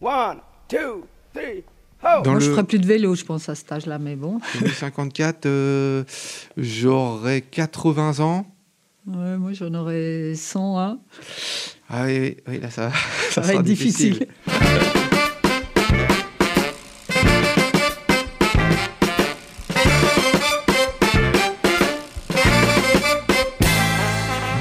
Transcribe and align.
One, 0.00 0.40
two, 0.68 1.06
three, 1.32 1.64
Dans 2.02 2.22
Moi, 2.24 2.34
le, 2.34 2.40
je 2.40 2.50
ferais 2.50 2.64
plus 2.64 2.78
de 2.78 2.86
vélo, 2.86 3.14
je 3.14 3.24
pense, 3.24 3.48
à 3.48 3.54
cet 3.54 3.72
âge-là, 3.72 3.98
mais 3.98 4.14
bon. 4.14 4.40
54, 4.74 5.46
euh, 5.46 6.04
j'aurais 6.56 7.40
80 7.40 8.20
ans. 8.20 8.46
Ouais, 9.06 9.36
moi, 9.38 9.52
j'en 9.52 9.72
aurais 9.72 10.34
101. 10.34 10.98
Ah 11.88 12.02
oui, 12.04 12.36
oui, 12.46 12.60
là, 12.60 12.70
ça, 12.70 12.90
Ça 13.30 13.40
va 13.40 13.46
sera 13.48 13.60
être 13.60 13.62
difficile. 13.62 14.26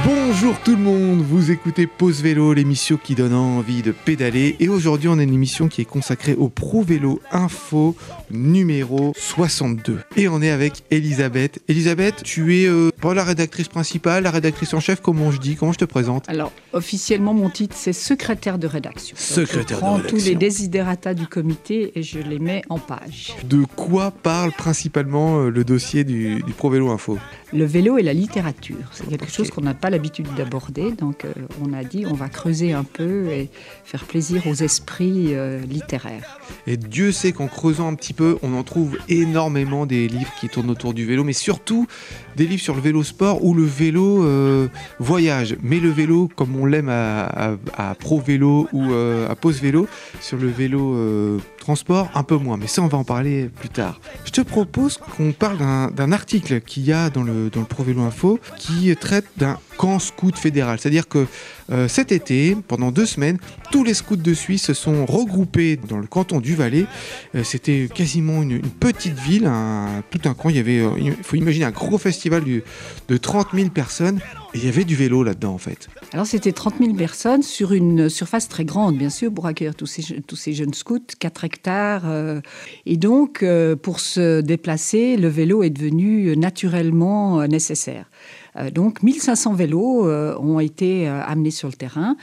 Bonjour 0.05 0.59
tout 0.63 0.75
le 0.75 0.81
monde, 0.81 1.23
vous 1.46 1.52
écoutez 1.52 1.86
Pause 1.86 2.23
Vélo, 2.23 2.54
l'émission 2.54 2.98
qui 2.98 3.14
donne 3.14 3.36
envie 3.36 3.84
de 3.84 3.91
pédaler. 3.91 4.55
Et 4.59 4.68
aujourd'hui, 4.68 5.09
on 5.09 5.20
a 5.20 5.21
une 5.21 5.32
émission 5.32 5.68
qui 5.68 5.82
est 5.82 5.86
consacrée 5.86 6.34
au 6.34 6.50
Pro 6.50 6.82
Vélo 6.82 7.21
Info 7.32 7.96
numéro 8.32 9.14
62. 9.15 10.00
Et 10.18 10.28
on 10.28 10.42
est 10.42 10.50
avec 10.50 10.82
Elisabeth. 10.89 11.61
Elisabeth, 11.68 12.24
tu 12.24 12.57
es 12.60 12.66
euh, 12.66 12.89
pas 13.00 13.14
la 13.14 13.24
rédactrice 13.24 13.68
principale, 13.68 14.24
la 14.24 14.32
rédactrice 14.32 14.74
en 14.74 14.79
chef, 14.79 15.02
comment 15.02 15.29
je 15.29 15.39
dis 15.39 15.55
Comment 15.55 15.71
je 15.71 15.78
te 15.78 15.86
présente 15.86 16.28
Alors, 16.29 16.52
officiellement, 16.74 17.36
mon 17.36 17.52
titre, 17.52 17.75
c'est 17.77 17.93
secrétaire 17.93 18.57
de 18.57 18.66
rédaction. 18.66 19.16
Donc, 19.16 19.24
Secrétaire 19.24 19.66
de 19.66 19.74
je 19.75 19.75
prends 19.75 19.93
rédaction. 19.97 20.18
tous 20.18 20.25
les 20.25 20.33
désidératas 20.33 21.14
du 21.14 21.27
comité 21.27 21.91
et 21.93 22.02
je 22.02 22.18
les 22.18 22.39
mets 22.39 22.64
en 22.69 22.80
page. 22.80 23.36
De 23.43 23.66
quoi 23.75 24.10
parle 24.10 24.52
principalement 24.52 25.41
euh, 25.41 25.52
le 25.52 25.64
dossier 25.64 26.05
du, 26.05 26.41
du 26.41 26.54
Pro 26.54 26.71
Vélo 26.71 26.89
Info? 26.89 27.19
Le 27.54 27.64
vélo 27.66 27.97
et 28.00 28.04
la 28.04 28.14
littérature, 28.14 28.75
c'est 28.91 29.07
quelque 29.07 29.32
chose 29.32 29.52
qu'on 29.52 29.61
n'a 29.61 29.75
pas 29.75 29.91
l'habitude 29.91 30.27
d'aborder. 30.36 30.91
Donc, 30.91 31.24
euh, 31.24 31.32
on 31.62 31.74
a 31.74 31.84
dit, 31.84 32.06
on 32.06 32.14
va 32.14 32.30
creuser 32.30 32.73
un 32.73 32.84
peu 32.84 33.28
et 33.28 33.50
faire 33.84 34.06
plaisir 34.06 34.48
aux 34.48 34.53
esprits 34.53 35.36
euh, 35.36 35.59
littéraires. 35.59 36.39
Et 36.67 36.78
Dieu 36.78 37.11
sait 37.11 37.31
qu'en 37.31 37.48
creusant 37.48 37.88
un 37.88 37.95
petit 37.95 38.14
peu, 38.14 38.38
on 38.42 38.53
en 38.53 38.64
trouve 38.64 38.98
énormément 39.09 39.86
des 39.86 40.08
livres 40.08 40.31
qui 40.39 40.50
tournent 40.50 40.69
autour 40.69 40.94
du 40.94 41.05
vélo, 41.05 41.23
mais 41.23 41.33
surtout 41.33 41.88
des 42.36 42.45
livres 42.47 42.61
sur 42.61 42.75
le 42.75 42.81
vélo 42.81 43.03
sport 43.03 43.44
ou 43.44 43.53
le 43.53 43.64
vélo 43.64 44.23
euh, 44.23 44.67
voyage. 45.00 45.58
Mais 45.61 45.80
le 45.80 45.89
vélo, 45.89 46.30
comme 46.36 46.55
on 46.55 46.66
l'aime 46.66 46.89
à, 46.89 47.58
Pro 47.99 48.20
Vélo 48.20 48.67
ou 48.73 48.92
euh, 48.92 49.30
à 49.30 49.36
Pause 49.36 49.61
Vélo, 49.61 49.88
sur 50.22 50.38
le 50.38 50.47
vélo 50.47 50.95
euh, 50.95 51.39
transport, 51.66 52.09
un 52.13 52.21
peu 52.21 52.38
moins. 52.38 52.58
Mais 52.58 52.67
ça, 52.67 52.83
on 52.83 52.88
va 52.88 52.99
en 52.99 53.03
parler 53.03 53.49
plus 53.49 53.69
tard. 53.69 53.99
Je 54.23 54.30
te 54.31 54.41
propose 54.41 54.97
qu'on 54.97 55.31
parle 55.31 55.58
d'un 55.95 56.11
article 56.11 56.61
qu'il 56.61 56.83
y 56.85 56.94
a 56.94 57.09
dans 57.09 57.23
le, 57.23 57.49
dans 57.49 57.66
Info 58.05 58.39
qui 58.58 58.95
traite 58.95 59.25
d'un 59.38 59.58
camp 59.77 59.97
scout 59.97 60.38
fédéral. 60.38 60.77
C'est-à-dire 60.80 61.08
que 61.08 61.25
euh, 61.71 61.88
cet 61.88 62.11
été, 62.11 62.55
pendant 62.67 62.91
deux 62.91 63.08
semaines, 63.08 63.39
tous 63.71 63.83
les 63.83 63.95
scouts 63.95 64.16
de 64.16 64.33
Suisse 64.36 64.63
se 64.66 64.73
sont 64.75 65.05
regroupés 65.08 65.75
dans 65.77 65.97
le 65.97 66.05
canton 66.05 66.39
du 66.39 66.53
Valais. 66.55 66.86
Euh, 67.33 67.43
C'était 67.43 67.89
quasiment 67.93 68.43
une, 68.43 68.61
petite 68.61 69.17
ville, 69.19 69.47
un- 69.47 70.03
tout 70.11 70.21
un 70.30 70.36
camp. 70.36 70.49
Il 70.49 70.58
y 70.58 70.59
avait, 70.59 70.80
euh, 70.80 70.91
il 70.99 71.13
faut 71.23 71.36
imaginer 71.36 71.66
un 71.66 71.71
gros 71.71 71.97
festival 71.97 72.43
de 72.45 73.17
30 73.17 73.47
000 73.55 73.69
personnes 73.69 74.19
et 74.53 74.59
il 74.59 74.66
y 74.66 74.69
avait 74.69 74.83
du 74.86 74.95
vélo 74.95 75.23
là-dedans 75.23 75.53
en 75.53 75.58
fait. 75.58 75.89
Alors, 76.16 76.25
c'était 76.27 76.53
30 76.53 76.75
000 76.80 76.94
personnes 76.94 77.44
sur 77.44 77.73
une 77.73 78.08
surface 78.08 78.47
très 78.47 78.63
grande, 78.63 78.97
bien 78.97 79.09
sûr, 79.09 79.33
pour 79.33 79.47
accueillir 79.47 79.75
tous 79.75 79.85
ces, 79.85 80.53
jeunes 80.53 80.73
scouts, 80.73 81.02
4 81.19 81.44
hectares. 81.44 82.03
euh, 82.05 82.39
et 82.85 82.95
donc, 82.95 83.44
euh, 83.44 83.75
pour 83.75 83.99
se 83.99 84.39
déplacer, 84.39 85.17
le 85.17 85.27
vélo 85.27 85.61
est 85.61 85.71
devenu 85.71 86.38
naturellement 86.38 87.41
euh, 87.41 87.47
nécessaire. 87.47 88.09
Euh, 88.55 88.71
donc, 88.71 89.03
1500 89.03 89.55
vélos 89.55 90.08
ont 90.08 90.61
été 90.61 91.05
amenés 91.05 91.52
sur 91.52 91.67
le 91.67 91.73
terrain, 91.73 92.16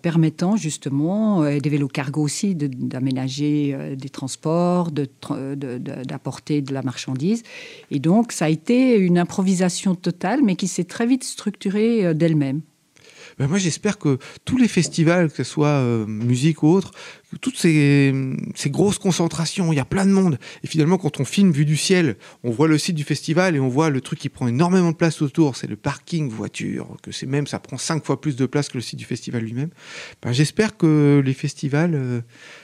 permettant 0.00 0.56
justement, 0.56 1.46
et 1.46 1.60
des 1.60 1.68
vélos 1.68 1.88
cargo 1.88 2.22
aussi, 2.22 2.54
d'aménager 2.54 3.94
des 3.94 4.08
transports, 4.08 4.90
tra- 4.90 5.54
de- 5.54 5.76
de- 5.76 6.02
d'apporter 6.02 6.62
de, 6.62 6.72
la 6.72 6.80
marchandise. 6.80 7.42
Et 7.90 7.98
donc, 7.98 8.32
ça 8.32 8.46
a 8.46 8.48
été 8.48 8.96
une 8.96 9.18
improvisation 9.18 9.94
totale, 9.94 10.40
mais 10.42 10.56
qui 10.56 10.66
s'est 10.66 10.84
très 10.84 11.04
vite 11.04 11.24
structurée 11.24 12.14
d'elle-même. 12.14 12.62
Ben 13.38 13.48
moi 13.48 13.58
j'espère 13.58 13.98
que 13.98 14.18
tous 14.44 14.56
les 14.56 14.68
festivals, 14.68 15.30
que 15.30 15.36
ce 15.36 15.44
soit 15.44 15.66
euh, 15.68 16.06
musique 16.06 16.62
ou 16.62 16.68
autre, 16.68 16.92
toutes 17.40 17.56
ces, 17.58 18.14
ces 18.54 18.70
grosses 18.70 18.98
concentrations, 18.98 19.72
il 19.72 19.76
y 19.76 19.80
a 19.80 19.84
plein 19.84 20.06
de 20.06 20.12
monde. 20.12 20.38
Et 20.62 20.66
finalement 20.68 20.98
quand 20.98 21.18
on 21.20 21.24
filme 21.24 21.50
vue 21.50 21.64
du 21.64 21.76
ciel, 21.76 22.16
on 22.44 22.50
voit 22.50 22.68
le 22.68 22.78
site 22.78 22.94
du 22.94 23.02
festival 23.04 23.56
et 23.56 23.60
on 23.60 23.68
voit 23.68 23.90
le 23.90 24.00
truc 24.00 24.18
qui 24.20 24.28
prend 24.28 24.46
énormément 24.46 24.92
de 24.92 24.96
place 24.96 25.20
autour, 25.22 25.56
c'est 25.56 25.66
le 25.66 25.76
parking 25.76 26.28
voiture, 26.28 26.96
que 27.02 27.10
c'est 27.10 27.26
même, 27.26 27.46
ça 27.46 27.58
prend 27.58 27.76
cinq 27.76 28.04
fois 28.04 28.20
plus 28.20 28.36
de 28.36 28.46
place 28.46 28.68
que 28.68 28.78
le 28.78 28.82
site 28.82 28.98
du 28.98 29.04
festival 29.04 29.42
lui-même. 29.42 29.70
Ben, 30.22 30.32
j'espère 30.32 30.76
que 30.76 31.20
les 31.24 31.34
festivals 31.34 31.94
euh, 31.94 32.20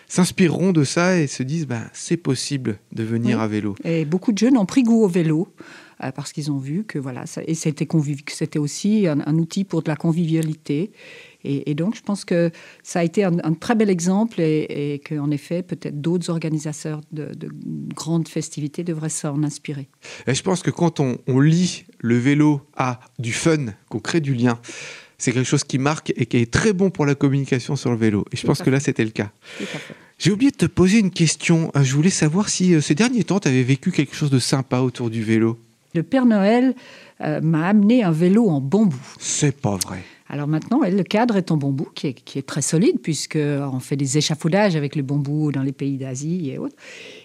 s'inspireront 0.08 0.72
de 0.72 0.84
ça 0.84 1.18
et 1.18 1.26
se 1.26 1.42
disent, 1.42 1.66
ben, 1.66 1.88
c'est 1.92 2.16
possible 2.16 2.78
de 2.92 3.02
venir 3.02 3.38
Oui. 3.38 3.44
à 3.44 3.46
vélo. 3.48 3.74
Et 3.84 4.04
beaucoup 4.04 4.32
de 4.32 4.38
jeunes 4.38 4.56
ont 4.56 4.66
pris 4.66 4.82
goût 4.82 5.02
au 5.04 5.08
vélo 5.08 5.48
euh, 6.02 6.12
parce 6.12 6.32
qu'ils 6.32 6.50
ont 6.50 6.58
vu 6.58 6.84
que 6.84 6.98
voilà, 6.98 7.26
ça, 7.26 7.42
et 7.46 7.54
c'était 7.54 8.58
aussi 8.58 9.06
un, 9.06 9.20
un 9.26 9.36
outil 9.36 9.64
pour 9.64 9.82
de 9.82 9.88
la 9.88 9.96
convivialité. 9.96 10.92
Et, 11.42 11.70
et 11.70 11.74
donc, 11.74 11.94
je 11.96 12.02
pense 12.02 12.24
que 12.24 12.50
ça 12.82 13.00
a 13.00 13.04
été 13.04 13.24
un, 13.24 13.38
un 13.42 13.54
très 13.54 13.74
bel 13.74 13.88
exemple 13.88 14.40
et, 14.40 14.94
et 14.94 14.98
qu'en 14.98 15.30
effet, 15.30 15.62
peut-être 15.62 16.00
d'autres 16.00 16.28
organisateurs 16.30 17.00
de, 17.12 17.32
de 17.34 17.48
grandes 17.94 18.28
festivités 18.28 18.84
devraient 18.84 19.08
s'en 19.08 19.42
inspirer. 19.42 19.88
Et 20.26 20.34
je 20.34 20.42
pense 20.42 20.62
que 20.62 20.70
quand 20.70 21.00
on, 21.00 21.18
on 21.26 21.40
lit 21.40 21.84
le 21.98 22.18
vélo 22.18 22.60
à 22.76 23.00
du 23.18 23.32
fun, 23.32 23.66
qu'on 23.88 24.00
crée 24.00 24.20
du 24.20 24.34
lien, 24.34 24.60
c'est 25.16 25.32
quelque 25.32 25.46
chose 25.48 25.64
qui 25.64 25.78
marque 25.78 26.12
et 26.16 26.26
qui 26.26 26.38
est 26.38 26.50
très 26.50 26.72
bon 26.72 26.90
pour 26.90 27.06
la 27.06 27.14
communication 27.14 27.76
sur 27.76 27.90
le 27.90 27.96
vélo. 27.96 28.24
Et 28.32 28.36
je 28.36 28.42
Tout 28.42 28.46
pense 28.48 28.62
que 28.62 28.70
là, 28.70 28.80
c'était 28.80 29.04
le 29.04 29.10
cas. 29.10 29.30
J'ai 30.18 30.32
oublié 30.32 30.50
de 30.50 30.56
te 30.56 30.66
poser 30.66 30.98
une 30.98 31.10
question. 31.10 31.70
Euh, 31.76 31.82
Je 31.82 31.94
voulais 31.94 32.10
savoir 32.10 32.50
si 32.50 32.74
euh, 32.74 32.80
ces 32.82 32.94
derniers 32.94 33.24
temps, 33.24 33.40
tu 33.40 33.48
avais 33.48 33.62
vécu 33.62 33.90
quelque 33.90 34.14
chose 34.14 34.30
de 34.30 34.38
sympa 34.38 34.80
autour 34.80 35.08
du 35.08 35.22
vélo. 35.22 35.58
Le 35.94 36.02
Père 36.02 36.26
Noël 36.26 36.74
euh, 37.20 37.40
m'a 37.40 37.68
amené 37.68 38.02
un 38.04 38.10
vélo 38.10 38.48
en 38.48 38.60
bambou. 38.60 39.00
C'est 39.18 39.60
pas 39.60 39.76
vrai. 39.76 40.04
Alors 40.28 40.46
maintenant, 40.46 40.80
le 40.88 41.02
cadre 41.02 41.36
est 41.36 41.50
en 41.50 41.56
bambou, 41.56 41.88
qui 41.92 42.06
est, 42.06 42.12
qui 42.12 42.38
est 42.38 42.46
très 42.46 42.62
solide, 42.62 43.00
puisqu'on 43.02 43.80
fait 43.80 43.96
des 43.96 44.16
échafaudages 44.16 44.76
avec 44.76 44.94
le 44.94 45.02
bambou 45.02 45.50
dans 45.50 45.62
les 45.62 45.72
pays 45.72 45.98
d'Asie 45.98 46.50
et 46.50 46.58
autres. 46.58 46.76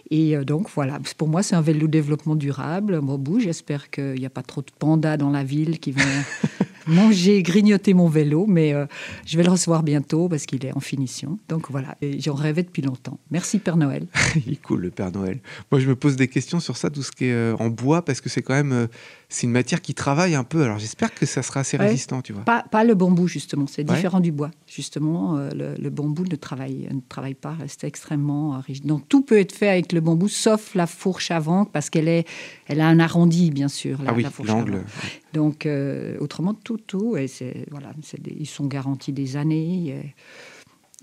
Et 0.09 0.35
euh, 0.35 0.43
donc 0.43 0.67
voilà, 0.73 0.99
pour 1.17 1.27
moi, 1.27 1.43
c'est 1.43 1.55
un 1.55 1.61
vélo 1.61 1.87
développement 1.87 2.35
durable, 2.35 2.99
bambou. 3.01 3.39
J'espère 3.39 3.91
qu'il 3.91 4.15
n'y 4.15 4.25
a 4.25 4.31
pas 4.31 4.41
trop 4.41 4.61
de 4.61 4.71
pandas 4.79 5.17
dans 5.17 5.29
la 5.29 5.43
ville 5.43 5.79
qui 5.79 5.91
vont 5.91 6.01
manger, 6.87 7.41
grignoter 7.43 7.93
mon 7.93 8.07
vélo, 8.07 8.45
mais 8.47 8.73
euh, 8.73 8.85
je 9.25 9.37
vais 9.37 9.43
le 9.43 9.49
recevoir 9.51 9.83
bientôt 9.83 10.29
parce 10.29 10.45
qu'il 10.45 10.65
est 10.65 10.75
en 10.75 10.79
finition. 10.79 11.39
Donc 11.49 11.69
voilà, 11.71 11.97
j'en 12.19 12.33
rêvais 12.33 12.63
depuis 12.63 12.81
longtemps. 12.81 13.19
Merci 13.31 13.59
Père 13.59 13.77
Noël. 13.77 14.07
Il 14.45 14.53
est 14.53 14.61
cool, 14.61 14.81
le 14.81 14.91
Père 14.91 15.11
Noël. 15.11 15.39
Moi, 15.71 15.79
je 15.81 15.87
me 15.87 15.95
pose 15.95 16.15
des 16.15 16.27
questions 16.27 16.59
sur 16.59 16.77
ça, 16.77 16.89
tout 16.89 17.03
ce 17.03 17.11
qui 17.11 17.25
est 17.25 17.33
euh, 17.33 17.55
en 17.59 17.69
bois, 17.69 18.03
parce 18.03 18.21
que 18.21 18.29
c'est 18.29 18.41
quand 18.41 18.53
même 18.53 18.71
euh, 18.73 18.87
c'est 19.29 19.47
une 19.47 19.51
matière 19.53 19.81
qui 19.81 19.93
travaille 19.93 20.35
un 20.35 20.43
peu. 20.43 20.63
Alors, 20.63 20.77
j'espère 20.79 21.13
que 21.13 21.25
ça 21.25 21.41
sera 21.41 21.61
assez 21.61 21.77
Ouais. 21.77 21.87
résistant, 21.87 22.21
tu 22.21 22.31
vois. 22.31 22.43
Pas, 22.43 22.63
pas 22.69 22.83
le 22.83 22.93
bambou, 22.95 23.27
justement, 23.27 23.65
c'est 23.67 23.89
Ouais. 23.89 23.95
différent 23.95 24.19
du 24.19 24.31
bois. 24.31 24.51
Justement, 24.67 25.37
le, 25.53 25.75
le 25.77 25.89
bambou 25.89 26.23
ne 26.25 26.35
travaille, 26.35 26.87
ne 26.91 26.99
travaille 27.09 27.33
pas, 27.33 27.51
reste 27.53 27.83
extrêmement 27.83 28.59
rigide. 28.65 28.85
Donc 28.85 29.07
tout 29.09 29.21
peut 29.21 29.37
être 29.39 29.51
fait 29.51 29.67
avec 29.69 29.91
le 29.93 29.99
bambou, 29.99 30.27
sauf 30.27 30.75
la 30.75 30.87
fourche 30.87 31.31
avant, 31.31 31.65
parce 31.65 31.89
qu'elle 31.89 32.07
est, 32.07 32.25
elle 32.67 32.79
a 32.81 32.87
un 32.87 32.99
arrondi, 32.99 33.51
bien 33.51 33.67
sûr, 33.67 34.01
la, 34.03 34.11
ah 34.11 34.13
oui, 34.15 34.25
l'angle. 34.45 34.83
Donc 35.35 35.65
euh, 35.65 36.15
autrement, 36.19 36.53
tout, 36.53 36.77
tout, 36.77 37.17
et 37.17 37.27
voilà, 37.69 37.91
des- 38.19 38.35
ils 38.39 38.45
sont 38.47 38.65
garantis 38.65 39.11
des 39.13 39.35
années. 39.35 39.89
Et, 39.89 40.15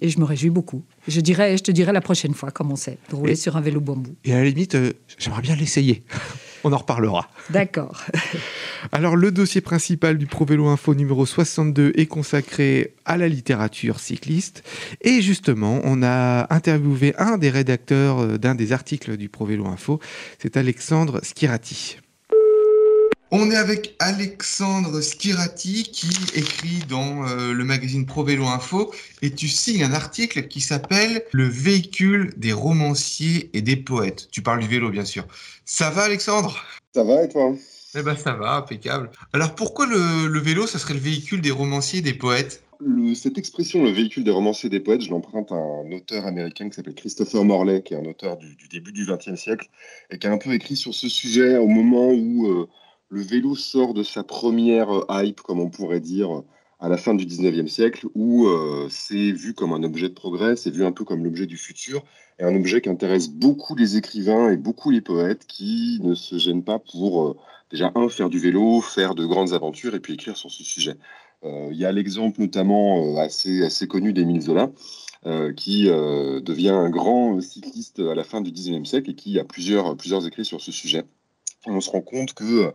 et 0.06 0.09
je 0.09 0.19
me 0.19 0.25
réjouis 0.25 0.48
beaucoup. 0.50 0.82
Je, 1.06 1.20
dirais, 1.20 1.56
je 1.59 1.62
te 1.62 1.70
dirai 1.70 1.93
la 1.93 2.00
prochaine 2.00 2.32
fois 2.34 2.50
comment 2.50 2.75
c'est, 2.76 2.97
de 3.10 3.15
rouler 3.15 3.32
Et- 3.34 3.37
sur 3.37 3.56
un 3.56 3.60
vélo 3.60 3.81
bambou. 3.81 4.16
Et 4.25 4.32
à 4.32 4.38
la 4.38 4.44
limite, 4.44 4.75
euh, 4.75 4.93
j'aimerais 5.19 5.43
bien 5.43 5.54
l'essayer. 5.54 6.03
On 6.65 6.72
en 6.72 6.76
reparlera. 6.78 7.28
D'accord. 7.50 8.04
Alors, 8.93 9.16
le 9.16 9.32
dossier 9.32 9.60
principal 9.60 10.16
du 10.16 10.26
Pro 10.26 10.44
Vélo 10.44 10.69
Info 10.69 10.94
numéro 10.94 11.26
62 11.26 11.93
est 11.97 12.06
consacré 12.06 12.94
à 13.04 13.16
la 13.16 13.26
littérature 13.28 13.99
cycliste. 13.99 14.62
Et 15.00 15.22
justement, 15.22 15.81
on 15.82 16.03
a 16.04 16.47
interviewé 16.54 17.14
un 17.19 17.37
des 17.37 17.50
rédacteurs 17.50 18.20
euh, 18.20 18.38
d'un 18.38 18.55
des 18.55 18.73
articles 18.73 19.17
du 19.17 19.28
Pro 19.28 19.44
Vélo 19.44 19.67
Info. 19.67 19.99
C'est 20.38 20.56
Alexandre 20.56 21.20
Skirati. 21.25 21.96
On 23.34 23.50
est 23.50 23.56
avec 23.56 23.94
Alexandre 23.99 25.00
Skirati 25.00 25.84
qui 25.84 26.11
écrit 26.34 26.81
dans 26.87 27.26
euh, 27.26 27.55
le 27.55 27.64
magazine 27.64 28.05
Pro 28.05 28.25
Vélo 28.25 28.44
Info 28.44 28.93
et 29.23 29.31
tu 29.31 29.49
signes 29.49 29.84
un 29.84 29.94
article 29.94 30.49
qui 30.49 30.61
s'appelle 30.61 31.25
Le 31.32 31.49
véhicule 31.49 32.34
des 32.37 32.52
romanciers 32.52 33.49
et 33.55 33.62
des 33.62 33.76
poètes. 33.76 34.29
Tu 34.31 34.43
parles 34.43 34.61
du 34.61 34.69
vélo, 34.69 34.90
bien 34.90 35.06
sûr. 35.06 35.25
Ça 35.64 35.88
va, 35.88 36.02
Alexandre? 36.02 36.62
Ça 36.94 37.05
va 37.05 37.25
et 37.25 37.29
toi? 37.31 37.55
Eh 37.94 38.02
ben 38.02 38.17
ça 38.17 38.34
va, 38.34 38.56
impeccable. 38.56 39.11
Alors 39.32 39.55
pourquoi 39.55 39.87
le, 39.87 40.26
le 40.28 40.38
vélo, 40.38 40.67
ça 40.67 40.78
serait 40.78 40.93
le 40.93 41.00
véhicule 41.00 41.40
des 41.40 41.50
romanciers 41.50 42.00
et 42.00 42.02
des 42.02 42.12
poètes? 42.12 42.62
Le- 42.81 43.14
Cette 43.14 43.38
expression, 43.38 43.82
le 43.82 43.93
véhicule 43.93 44.25
des 44.25 44.31
romanciers 44.31 44.67
et 44.67 44.70
des 44.70 44.81
poètes, 44.81 45.00
je 45.00 45.08
l'emprunte 45.08 45.52
à 45.52 45.55
un 45.55 45.90
auteur 45.93 46.26
américain 46.26 46.69
qui 46.69 46.75
s'appelle 46.75 46.94
Christopher 46.94 47.44
Morley, 47.44 47.82
qui 47.82 47.94
est 47.94 47.96
un 47.96 48.05
auteur 48.05 48.37
du, 48.37 48.56
du 48.56 48.69
début 48.69 48.93
du 48.93 49.06
XXe 49.06 49.40
siècle, 49.40 49.69
et 50.11 50.19
qui 50.19 50.26
a 50.26 50.32
un 50.32 50.38
peu 50.38 50.52
écrit 50.52 50.76
sur 50.76 50.93
ce 50.93 51.08
sujet 51.08 51.56
au 51.56 51.67
moment 51.69 52.11
où 52.11 52.46
euh, 52.46 52.69
le 53.12 53.20
vélo 53.20 53.55
sort 53.55 53.94
de 53.94 54.03
sa 54.03 54.25
première 54.25 54.91
euh, 54.91 55.05
hype, 55.11 55.41
comme 55.43 55.61
on 55.61 55.70
pourrait 55.70 56.00
dire, 56.00 56.43
à 56.81 56.88
la 56.88 56.97
fin 56.97 57.14
du 57.14 57.26
19e 57.26 57.69
siècle 57.69 58.09
où 58.17 58.49
c'est 58.91 59.31
vu 59.31 59.55
comme 59.55 59.73
un 59.73 59.85
objet 59.85 60.09
de 60.09 60.14
progrès, 60.14 60.56
c'est 60.56 60.73
vu 60.73 60.85
un 60.85 60.91
peu 60.91 61.05
comme 61.05 61.23
l'objet 61.23 61.47
du 61.47 61.56
futur, 61.56 62.03
et 62.41 62.43
un 62.43 62.56
objet 62.56 62.81
qui 62.81 62.88
intéresse 62.88 63.29
beaucoup 63.31 63.76
les 63.76 63.97
écrivains 63.97 64.50
et 64.50 64.56
beaucoup 64.56 64.91
les 64.91 65.00
poètes 65.00 65.47
qui 65.47 66.00
ne 66.03 66.17
se 66.17 66.38
gênent 66.38 66.64
pas 66.64 66.81
pour, 66.81 67.37
déjà, 67.70 67.93
un, 67.94 68.09
faire 68.09 68.29
du 68.29 68.41
vélo, 68.41 68.81
faire 68.81 69.14
de 69.14 69.25
grandes 69.25 69.53
aventures 69.53 69.94
et 69.94 70.00
puis 70.00 70.14
écrire 70.14 70.37
sur 70.37 70.50
ce 70.50 70.64
sujet. 70.64 70.97
Il 71.44 71.76
y 71.76 71.85
a 71.85 71.93
l'exemple 71.93 72.41
notamment 72.41 73.17
assez, 73.19 73.62
assez 73.62 73.87
connu 73.87 74.12
d'Émile 74.12 74.41
Zola, 74.41 74.69
euh, 75.25 75.53
qui 75.53 75.88
euh, 75.88 76.41
devient 76.41 76.70
un 76.70 76.91
grand 76.91 77.41
cycliste 77.41 78.00
à 78.00 78.17
la 78.17 78.25
fin 78.25 78.41
du 78.41 78.50
XIXe 78.50 78.88
siècle 78.88 79.09
et 79.12 79.14
qui 79.14 79.38
a 79.38 79.44
plusieurs, 79.44 79.97
plusieurs 79.97 80.26
écrits 80.26 80.44
sur 80.44 80.61
ce 80.61 80.73
sujet. 80.73 81.05
On 81.67 81.81
se 81.81 81.91
rend 81.91 82.00
compte 82.00 82.35
que, 82.35 82.73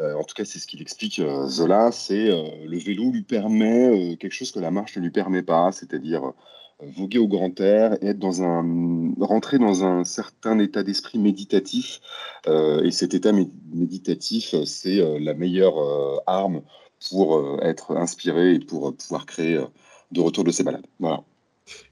euh, 0.00 0.14
en 0.14 0.24
tout 0.24 0.34
cas 0.34 0.44
c'est 0.44 0.58
ce 0.58 0.66
qu'il 0.66 0.82
explique 0.82 1.20
Zola, 1.46 1.92
c'est 1.92 2.26
le 2.26 2.78
vélo 2.78 3.10
lui 3.10 3.22
permet 3.22 4.16
quelque 4.18 4.32
chose 4.32 4.52
que 4.52 4.60
la 4.60 4.70
marche 4.70 4.96
ne 4.96 5.02
lui 5.02 5.10
permet 5.10 5.42
pas, 5.42 5.72
c'est-à-dire 5.72 6.32
voguer 6.80 7.18
au 7.18 7.28
grand 7.28 7.60
air, 7.60 7.96
être 8.02 8.18
dans 8.18 8.42
un, 8.42 9.14
rentrer 9.20 9.58
dans 9.58 9.84
un 9.84 10.04
certain 10.04 10.58
état 10.58 10.82
d'esprit 10.82 11.18
méditatif. 11.18 12.00
et 12.46 12.90
cet 12.90 13.14
état 13.14 13.32
méditatif, 13.72 14.54
c'est 14.64 15.00
la 15.20 15.34
meilleure 15.34 15.76
arme 16.26 16.62
pour 17.10 17.60
être 17.62 17.96
inspiré 17.96 18.54
et 18.54 18.58
pour 18.58 18.96
pouvoir 18.96 19.26
créer 19.26 19.60
de 20.10 20.20
retour 20.20 20.44
de 20.44 20.50
ses 20.50 20.64
balades. 20.64 20.86
Voilà. 20.98 21.22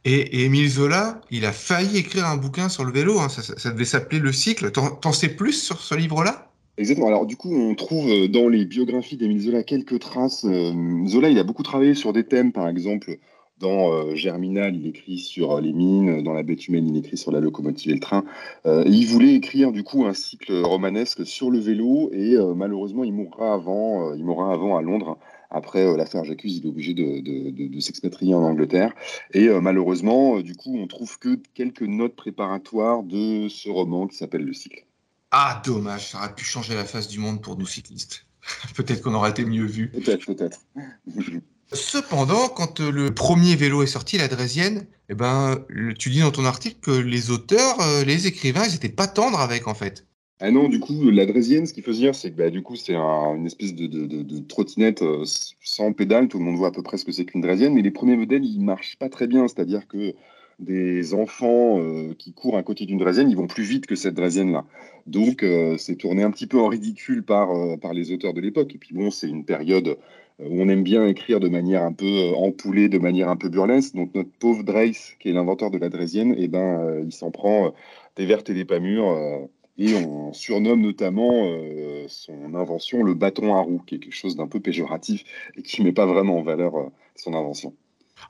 Et, 0.05 0.45
Émile 0.45 0.69
Zola, 0.69 1.21
il 1.31 1.45
a 1.45 1.53
failli 1.53 1.99
écrire 1.99 2.27
un 2.27 2.37
bouquin 2.37 2.69
sur 2.69 2.85
le 2.85 2.93
vélo. 2.93 3.19
Hein. 3.21 3.29
Ça, 3.29 3.71
devait 3.71 3.85
s'appeler 3.85 4.21
Le 4.21 4.33
Cycle. 4.33 4.71
T'en 4.73 5.13
sais 5.13 5.29
plus 5.29 5.53
sur 5.53 5.81
ce 5.81 5.95
livre-là? 5.95 6.51
Exactement. 6.81 7.09
Alors 7.09 7.27
du 7.27 7.37
coup, 7.37 7.55
on 7.55 7.75
trouve 7.75 8.09
euh, 8.09 8.27
dans 8.27 8.49
les 8.49 8.65
biographies 8.65 9.19
d'Émile 9.19 9.41
Zola 9.41 9.63
quelques 9.63 9.99
traces. 9.99 10.47
Euh, 10.47 10.73
Zola, 11.07 11.29
il 11.29 11.39
a 11.39 11.45
beaucoup 11.45 11.63
travaillé 11.63 11.95
sur 11.95 12.15
des 12.15 12.25
thèmes, 12.25 12.53
par 12.53 12.69
exemple, 12.69 13.19
dans 13.59 13.93
euh, 13.93 14.15
Germinal, 14.15 14.75
il 14.75 14.87
écrit 14.87 15.19
sur 15.19 15.61
les 15.61 15.75
mines, 15.75 16.23
dans 16.23 16.33
La 16.33 16.43
bête 16.43 16.67
humaine, 16.69 16.89
il 16.89 16.97
écrit 16.97 17.19
sur 17.19 17.33
la 17.33 17.41
locomotive 17.41 17.91
et 17.91 17.95
le 17.95 18.01
train. 18.01 18.25
il 18.65 19.07
voulait 19.09 19.35
écrire 19.35 19.73
du 19.73 19.83
coup 19.83 20.07
un 20.07 20.15
cycle 20.15 20.63
romanesque 20.63 21.27
sur 21.27 21.51
le 21.51 21.59
vélo 21.59 22.09
et 22.15 22.37
malheureusement, 22.57 23.05
il 23.05 23.13
mourra 23.13 23.53
avant, 23.53 24.15
il 24.15 24.25
mourra 24.25 24.51
avant 24.51 24.79
à 24.79 24.81
Londres 24.81 25.19
après 25.51 25.85
euh, 25.85 25.97
l'affaire 25.97 26.25
J'accuse, 26.25 26.59
il 26.59 26.67
est 26.67 26.69
obligé 26.69 26.95
de, 26.95 27.81
s'expatrier 27.81 28.35
en 28.35 28.43
Angleterre. 28.43 28.93
Et 29.33 29.49
euh, 29.49 29.61
malheureusement, 29.61 30.39
euh, 30.39 30.43
du 30.43 30.55
coup, 30.55 30.79
on 30.79 30.87
trouve 30.87 31.19
que 31.19 31.41
quelques 31.55 31.83
notes 31.83 32.17
préparatoires 32.17 33.03
de 33.03 33.49
ce 33.49 33.69
roman 33.69 34.07
qui 34.07 34.17
s'appelle 34.17 34.45
Le 34.45 34.53
Cycle. 34.53 34.87
Ah, 35.33 35.63
dommage, 35.65 36.11
ça 36.11 36.19
aurait 36.19 36.35
pu 36.35 36.45
changer 36.45 36.75
la 36.75 36.85
face 36.85 37.09
du 37.09 37.19
monde 37.19 37.43
pour 37.43 37.57
nous 37.57 37.67
cyclistes. 37.67 38.27
peut-être 38.77 39.03
qu'on 39.03 39.15
aurait 39.15 39.31
été 39.31 39.45
mieux 39.45 39.67
vus. 39.67 39.91
Peut-être, 39.91 40.27
peut-être. 40.27 40.61
Cependant, 41.73 42.49
quand 42.49 42.81
le 42.81 43.15
premier 43.15 43.55
vélo 43.55 43.85
est 43.85 43.87
sorti, 43.87 44.19
la 44.19 44.27
Drésienne, 44.27 44.89
eh 45.09 45.15
ben, 45.15 45.65
tu 46.01 46.11
dis 46.11 46.19
dans 46.19 46.33
ton 46.33 46.45
article 46.45 46.81
que 46.81 46.91
les 46.91 47.31
auteurs, 47.31 47.77
les 48.05 48.27
écrivains, 48.27 48.65
ils 48.65 48.73
n'étaient 48.73 48.89
pas 48.89 49.07
tendres 49.07 49.39
avec, 49.39 49.69
en 49.69 49.75
fait. 49.75 50.05
Ah 50.43 50.51
non, 50.51 50.71
du 50.71 50.81
coup, 50.81 51.11
la 51.11 51.27
Drésienne, 51.27 51.67
ce 51.67 51.75
qu'il 51.75 51.83
faut 51.83 51.93
dire, 51.93 52.15
c'est 52.15 52.31
que 52.31 52.37
bah, 52.37 52.49
du 52.49 52.63
coup, 52.63 52.75
c'est 52.75 52.95
une 52.95 53.45
espèce 53.45 53.75
de, 53.75 54.39
trottinette 54.49 55.03
euh, 55.03 55.25
sans 55.61 55.93
pédale. 55.93 56.29
Tout 56.29 56.39
le 56.39 56.45
monde 56.45 56.57
voit 56.57 56.69
à 56.69 56.71
peu 56.71 56.83
près 56.83 56.97
ce 56.97 57.05
que 57.05 57.13
c'est 57.13 57.27
qu'une 57.27 57.43
Drésienne, 57.43 57.75
mais 57.75 57.83
les 57.83 57.91
premiers 57.91 58.17
modèles, 58.17 58.45
ils 58.47 58.61
marchent 58.61 58.97
pas 58.97 59.11
très 59.11 59.27
bien. 59.27 59.47
C'est-à-dire 59.49 59.87
que 59.87 60.15
des 60.59 61.13
enfants 61.13 61.79
euh, 61.79 62.15
qui 62.19 62.33
courent 62.33 62.57
à 62.57 62.63
côté 62.63 62.87
d'une 62.87 62.97
Drésienne, 62.97 63.29
ils 63.31 63.37
vont 63.37 63.47
plus 63.47 63.65
vite 63.65 63.87
que 63.87 63.95
cette 63.95 64.15
Drésienne-là. 64.15 64.65
Donc, 65.07 65.43
euh, 65.43 65.77
c'est 65.77 65.97
tourné 65.97 66.23
un 66.23 66.31
petit 66.31 66.47
peu 66.47 66.59
en 66.59 66.69
ridicule 66.69 67.23
par, 67.23 67.51
par 67.79 67.93
les 67.93 68.11
auteurs 68.11 68.33
de 68.33 68.41
l'époque. 68.41 68.75
Et 68.75 68.79
puis 68.79 68.95
bon, 68.95 69.11
c'est 69.11 69.29
une 69.29 69.45
période 69.45 69.99
où 70.39 70.63
on 70.63 70.71
aime 70.71 70.83
bien 70.83 71.07
écrire 71.07 71.39
de 71.41 71.49
manière 71.49 71.83
un 71.83 71.93
peu 71.93 72.33
empoulée, 72.35 72.89
de 72.89 72.99
manière 72.99 73.29
un 73.29 73.37
peu 73.37 73.51
burlesque. 73.51 73.95
Donc, 73.95 74.15
notre 74.15 74.31
pauvre 74.39 74.63
Dreis, 74.63 74.97
qui 75.21 75.29
est 75.29 75.33
l'inventeur 75.33 75.71
de 75.71 75.77
la 75.77 75.91
Drésienne, 75.91 76.35
eh 76.39 76.49
ben, 76.49 77.03
il 77.05 77.13
s'en 77.13 77.31
prend 77.31 77.75
des 78.17 78.25
vertes 78.25 78.49
et 78.49 78.55
des 78.55 78.65
pas 78.65 78.81
mûres 78.81 79.49
et 79.81 79.95
on 79.95 80.33
surnomme 80.35 80.83
notamment 80.83 81.47
euh, 81.47 82.05
son 82.07 82.55
invention 82.55 83.03
le 83.03 83.15
bâton 83.15 83.55
à 83.55 83.61
roue, 83.61 83.81
qui 83.87 83.95
est 83.95 83.99
quelque 83.99 84.15
chose 84.15 84.37
d'un 84.37 84.47
peu 84.47 84.61
péjoratif 84.61 85.25
et 85.57 85.63
qui 85.63 85.81
ne 85.81 85.87
met 85.87 85.93
pas 85.93 86.05
vraiment 86.05 86.39
en 86.39 86.43
valeur 86.43 86.77
euh, 86.77 86.91
son 87.17 87.33
invention. 87.33 87.75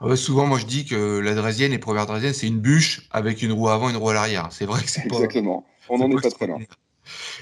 Ah 0.00 0.14
souvent, 0.14 0.46
moi 0.46 0.58
je 0.58 0.66
dis 0.66 0.84
que 0.84 1.18
la 1.18 1.34
drésienne, 1.34 1.72
les 1.72 1.78
premières 1.78 2.06
drésiennes, 2.06 2.34
c'est 2.34 2.46
une 2.46 2.60
bûche 2.60 3.08
avec 3.10 3.42
une 3.42 3.50
roue 3.50 3.68
avant 3.68 3.88
et 3.88 3.90
une 3.90 3.98
roue 3.98 4.10
à 4.10 4.14
l'arrière. 4.14 4.48
C'est 4.52 4.64
vrai 4.64 4.80
que 4.80 4.88
c'est 4.88 5.08
pas. 5.08 5.16
Exactement. 5.16 5.66
On 5.88 5.98
n'en 5.98 6.08
est 6.16 6.22
pas 6.22 6.30
très 6.30 6.46
loin. 6.46 6.60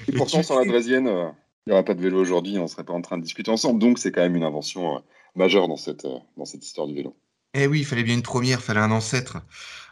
Et 0.07 0.11
pourtant, 0.13 0.41
sans 0.41 0.57
la 0.57 0.65
drésienne, 0.65 1.07
euh, 1.07 1.29
il 1.67 1.69
n'y 1.69 1.73
aurait 1.73 1.85
pas 1.85 1.93
de 1.93 2.01
vélo 2.01 2.19
aujourd'hui, 2.19 2.57
on 2.57 2.63
ne 2.63 2.67
serait 2.67 2.83
pas 2.83 2.93
en 2.93 3.01
train 3.01 3.19
de 3.19 3.21
discuter 3.21 3.51
ensemble. 3.51 3.79
Donc, 3.79 3.99
c'est 3.99 4.11
quand 4.11 4.21
même 4.21 4.35
une 4.35 4.43
invention 4.43 5.03
majeure 5.35 5.67
dans 5.67 5.77
cette, 5.77 6.07
dans 6.35 6.45
cette 6.45 6.65
histoire 6.65 6.87
du 6.87 6.95
vélo. 6.95 7.15
Eh 7.55 7.65
oui, 7.65 7.79
il 7.79 7.85
fallait 7.85 8.03
bien 8.03 8.13
une 8.13 8.21
première, 8.21 8.59
il 8.59 8.63
fallait 8.63 8.79
un 8.79 8.91
ancêtre. 8.91 9.41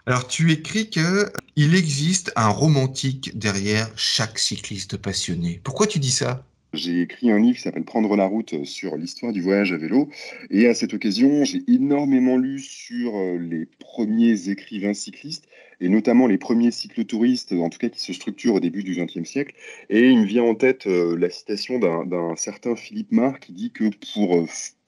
Alors, 0.05 0.27
tu 0.27 0.51
écris 0.51 0.89
que 0.91 1.31
il 1.55 1.75
existe 1.75 2.31
un 2.35 2.49
romantique 2.49 3.37
derrière 3.37 3.89
chaque 3.95 4.37
cycliste 4.37 4.97
passionné. 4.97 5.59
Pourquoi 5.63 5.87
tu 5.87 5.97
dis 5.97 6.11
ça? 6.11 6.45
J'ai 6.73 7.01
écrit 7.01 7.31
un 7.31 7.39
livre 7.39 7.55
qui 7.55 7.63
s'appelle 7.63 7.83
Prendre 7.83 8.15
la 8.15 8.27
route 8.27 8.63
sur 8.63 8.95
l'histoire 8.95 9.33
du 9.33 9.41
voyage 9.41 9.73
à 9.73 9.77
vélo. 9.77 10.09
Et 10.51 10.67
à 10.67 10.75
cette 10.75 10.93
occasion, 10.93 11.45
j'ai 11.45 11.63
énormément 11.67 12.37
lu 12.37 12.59
sur 12.59 13.17
euh, 13.17 13.37
les 13.37 13.65
premiers 13.79 14.49
écrivains 14.49 14.93
cyclistes, 14.93 15.47
et 15.81 15.89
notamment 15.89 16.27
les 16.27 16.37
premiers 16.37 16.71
cyclotouristes, 16.71 17.53
en 17.53 17.69
tout 17.69 17.79
cas 17.79 17.89
qui 17.89 18.01
se 18.01 18.13
structurent 18.13 18.55
au 18.55 18.59
début 18.59 18.83
du 18.83 18.95
XXe 18.95 19.27
siècle. 19.27 19.55
Et 19.89 20.09
il 20.09 20.19
me 20.19 20.25
vient 20.25 20.43
en 20.43 20.55
tête 20.55 20.85
euh, 20.85 21.17
la 21.17 21.31
citation 21.31 21.79
d'un 21.79 22.35
certain 22.35 22.75
Philippe 22.75 23.11
Marc 23.11 23.45
qui 23.45 23.53
dit 23.53 23.71
que 23.71 23.89
pour 24.13 24.37
euh, 24.37 24.45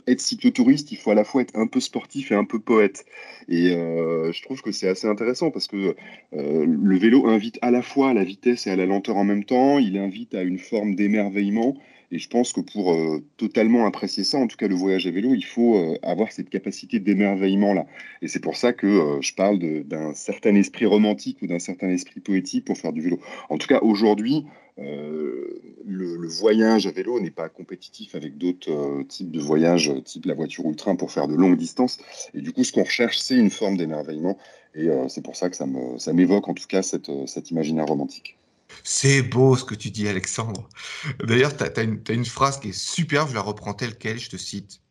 être 0.08 0.22
cyclotouriste, 0.22 0.92
il 0.92 0.98
faut 0.98 1.12
à 1.12 1.16
la 1.16 1.24
fois 1.24 1.42
être 1.42 1.56
un 1.56 1.68
peu 1.68 1.80
sportif 1.80 2.32
et 2.32 2.36
un 2.36 2.46
peu 2.46 2.60
poète. 2.60 3.06
Et 3.48 3.72
euh, 3.72 4.32
je 4.32 4.42
trouve 4.42 4.62
que 4.62 4.72
c'est 4.72 4.88
assez 4.88 5.08
intéressant 5.08 5.52
parce 5.52 5.68
que 5.68 5.96
euh, 6.34 6.66
le 6.66 6.98
vélo 6.98 7.28
invite 7.28 7.60
à 7.62 7.72
la 7.72 7.82
fois 7.82 8.10
à 8.10 8.14
la 8.14 8.24
vitesse 8.24 8.68
et 8.68 8.72
à 8.72 8.76
la 8.76 8.86
lenteur 8.86 9.18
en 9.18 9.24
même 9.24 9.44
temps. 9.44 9.80
Il 9.80 9.98
invite 9.98 10.36
à 10.36 10.42
une 10.44 10.60
forme 10.60 10.96
d'émerveillement. 10.96 11.76
Et 12.12 12.20
je 12.20 12.28
pense 12.28 12.54
que 12.54 12.62
pour 12.62 12.94
euh, 12.94 13.24
totalement 13.38 13.86
apprécier 13.86 14.24
ça, 14.24 14.38
en 14.38 14.48
tout 14.48 14.58
cas 14.58 14.68
le 14.68 14.76
voyage 14.76 15.06
à 15.08 15.12
vélo, 15.12 15.34
il 15.34 15.46
faut 15.46 15.98
avoir 16.04 16.32
cette 16.32 16.50
capacité 16.50 17.00
d'émerveillement-là. 17.00 17.86
Et 18.22 18.28
c'est 18.28 18.40
pour 18.40 18.58
ça 18.58 18.74
que 18.74 19.20
je 19.22 19.34
parle 19.34 19.60
d'un 19.60 20.14
certain 20.14 20.56
esprit 20.56 20.86
romantique 20.86 21.42
ou 21.42 21.48
d'un 21.48 21.60
certain 21.60 21.90
esprit 21.90 22.20
poétique 22.20 22.66
pour 22.66 22.78
faire 22.78 22.94
du 22.94 23.02
vélo. 23.02 23.20
En 23.50 23.58
tout 23.58 23.68
cas, 23.68 23.80
aujourd'hui, 23.82 24.46
euh, 24.80 25.62
le, 25.86 26.28
voyage 26.28 26.88
à 26.88 26.92
vélo 26.92 27.20
n'est 27.20 27.32
pas 27.32 27.50
compétitif 27.50 28.16
avec 28.16 28.38
d'autres 28.38 28.72
euh, 28.72 29.04
types 29.04 29.32
de 29.32 29.40
voyages, 29.40 29.92
type 30.06 30.26
la 30.26 30.36
voiture 30.36 30.66
ou 30.66 30.70
le 30.70 30.76
train, 30.76 30.96
pour 30.96 31.12
faire 31.12 31.28
de 31.28 31.36
longues 31.36 31.58
distances. 31.58 31.98
Et 32.34 32.42
du 32.42 32.54
coup, 32.54 32.64
ce 32.64 32.72
qu'on 32.72 32.84
recherche, 32.84 33.18
c'est 33.18 33.36
une 33.36 33.50
forme 33.50 33.78
d'émerveillement. 33.78 34.38
Et 34.76 34.90
euh, 34.90 35.08
c'est 35.08 35.24
pour 35.24 35.36
ça 35.36 35.50
que 35.50 35.56
ça, 35.56 35.66
me, 35.66 35.98
ça 35.98 36.14
m'évoque 36.14 36.48
en 36.48 36.54
tout 36.54 36.68
cas 36.68 36.82
cette, 36.82 37.12
cet 37.26 37.52
imaginaire 37.52 37.88
romantique. 37.88 38.39
C'est 38.84 39.22
beau 39.22 39.56
ce 39.56 39.64
que 39.64 39.76
tu 39.76 39.92
dis, 39.92 40.08
Alexandre. 40.08 40.68
D'ailleurs, 41.24 41.56
tu 41.56 41.64
as, 41.64 41.84
une 42.14 42.26
phrase 42.26 42.60
qui 42.60 42.70
est 42.70 42.80
super, 42.80 43.28
je 43.28 43.34
la 43.34 43.42
reprends 43.42 43.74
telle 43.74 43.98
quelle, 43.98 44.20
je 44.20 44.30
te 44.30 44.38
cite. 44.38 44.82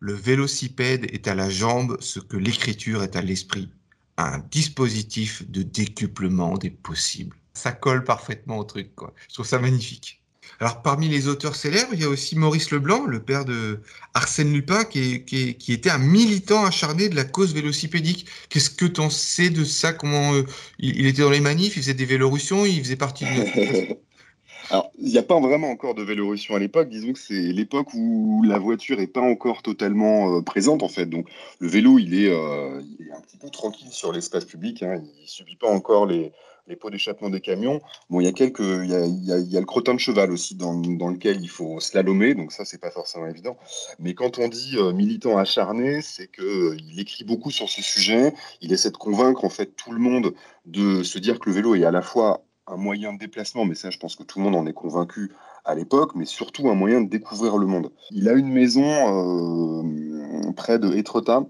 Le 0.00 0.12
vélocipède 0.12 1.06
est 1.12 1.28
à 1.28 1.34
la 1.34 1.50
jambe 1.50 1.96
ce 2.00 2.20
que 2.20 2.36
l'écriture 2.36 3.02
est 3.02 3.16
à 3.16 3.22
l'esprit, 3.22 3.70
un 4.16 4.38
dispositif 4.50 5.48
de 5.50 5.62
décuplement 5.62 6.58
des 6.58 6.70
possibles 6.70 7.36
ça 7.54 7.72
colle 7.72 8.04
parfaitement 8.04 8.58
au 8.58 8.64
truc. 8.64 8.94
Quoi. 8.94 9.14
Je 9.28 9.34
trouve 9.34 9.46
ça 9.46 9.58
magnifique. 9.58 10.20
Alors, 10.60 10.82
parmi 10.82 11.08
les 11.08 11.28
auteurs 11.28 11.56
célèbres, 11.56 11.90
il 11.92 12.00
y 12.00 12.04
a 12.04 12.08
aussi 12.08 12.36
Maurice 12.36 12.70
Leblanc, 12.70 13.04
le 13.06 13.20
père 13.20 13.44
de 13.44 13.80
Arsène 14.14 14.52
Lupin, 14.52 14.84
qui, 14.84 15.24
qui, 15.24 15.72
était 15.72 15.90
un 15.90 15.98
militant 15.98 16.64
acharné 16.64 17.08
de 17.08 17.16
la 17.16 17.24
cause 17.24 17.54
vélocipédique. 17.54 18.26
Qu'est-ce 18.48 18.70
que 18.70 18.84
tu 18.84 19.00
en 19.00 19.10
sais 19.10 19.50
de 19.50 19.64
ça? 19.64 19.92
Comment 19.92 20.34
euh, 20.34 20.44
il, 20.78 21.06
était 21.06 21.22
dans 21.22 21.30
les 21.30 21.40
manifs, 21.40 21.76
il 21.76 21.82
faisait 21.82 21.94
des 21.94 22.04
vélorussions, 22.04 22.64
il 22.64 22.78
faisait 22.82 22.96
partie 22.96 23.24
de. 23.24 23.96
Alors, 24.70 24.90
il 24.98 25.10
n'y 25.10 25.18
a 25.18 25.22
pas 25.22 25.38
vraiment 25.38 25.70
encore 25.70 25.94
de 25.94 26.02
vélorussion 26.02 26.54
à 26.54 26.58
l'époque. 26.58 26.88
Disons 26.88 27.12
que 27.12 27.18
c'est 27.18 27.34
l'époque 27.34 27.92
où 27.92 28.42
la 28.46 28.58
voiture 28.58 28.96
n'est 28.96 29.06
pas 29.06 29.20
encore 29.20 29.60
totalement 29.60 30.38
euh, 30.38 30.40
présente, 30.40 30.82
en 30.82 30.88
fait. 30.88 31.06
Donc, 31.06 31.28
le 31.58 31.68
vélo, 31.68 31.98
il 31.98 32.14
est, 32.14 32.30
euh, 32.30 32.80
il 32.98 33.08
est 33.08 33.12
un 33.12 33.20
petit 33.20 33.36
peu 33.36 33.50
tranquille 33.50 33.90
sur 33.90 34.12
l'espace 34.12 34.46
public. 34.46 34.82
Hein. 34.82 35.02
Il 35.18 35.22
ne 35.24 35.28
subit 35.28 35.56
pas 35.56 35.68
encore 35.68 36.06
les, 36.06 36.32
les 36.66 36.76
pots 36.76 36.90
d'échappement 36.90 37.28
des 37.28 37.40
camions. 37.40 37.80
Bon, 38.08 38.20
il 38.20 38.24
y 38.24 38.28
a 38.28 38.32
quelques, 38.32 38.60
il 38.60 38.90
y 38.90 38.94
a, 38.94 39.06
y 39.06 39.56
a, 39.56 39.60
le 39.60 39.66
crottin 39.66 39.94
de 39.94 40.00
cheval 40.00 40.32
aussi 40.32 40.54
dans, 40.54 40.74
dans, 40.74 41.08
lequel 41.08 41.40
il 41.42 41.48
faut 41.48 41.78
slalomer, 41.78 42.34
donc 42.34 42.52
ça 42.52 42.64
c'est 42.64 42.80
pas 42.80 42.90
forcément 42.90 43.26
évident. 43.26 43.56
Mais 43.98 44.14
quand 44.14 44.38
on 44.38 44.48
dit 44.48 44.76
euh, 44.76 44.92
militant 44.92 45.36
acharné, 45.36 46.00
c'est 46.00 46.26
que 46.26 46.42
euh, 46.42 46.76
il 46.88 46.98
écrit 47.00 47.24
beaucoup 47.24 47.50
sur 47.50 47.68
ce 47.68 47.82
sujet. 47.82 48.32
Il 48.62 48.72
essaie 48.72 48.90
de 48.90 48.96
convaincre 48.96 49.44
en 49.44 49.50
fait 49.50 49.76
tout 49.76 49.92
le 49.92 49.98
monde 49.98 50.34
de 50.64 51.02
se 51.02 51.18
dire 51.18 51.38
que 51.38 51.50
le 51.50 51.56
vélo 51.56 51.74
est 51.74 51.84
à 51.84 51.90
la 51.90 52.02
fois 52.02 52.44
un 52.66 52.76
moyen 52.76 53.12
de 53.12 53.18
déplacement, 53.18 53.66
mais 53.66 53.74
ça 53.74 53.90
je 53.90 53.98
pense 53.98 54.16
que 54.16 54.22
tout 54.22 54.38
le 54.38 54.44
monde 54.44 54.56
en 54.56 54.66
est 54.66 54.72
convaincu 54.72 55.32
à 55.66 55.74
l'époque, 55.74 56.12
mais 56.14 56.24
surtout 56.24 56.68
un 56.70 56.74
moyen 56.74 57.02
de 57.02 57.08
découvrir 57.08 57.58
le 57.58 57.66
monde. 57.66 57.90
Il 58.10 58.28
a 58.28 58.32
une 58.32 58.48
maison 58.48 59.82
euh, 59.82 60.52
près 60.52 60.78
de 60.78 60.94
Etretat 60.94 61.44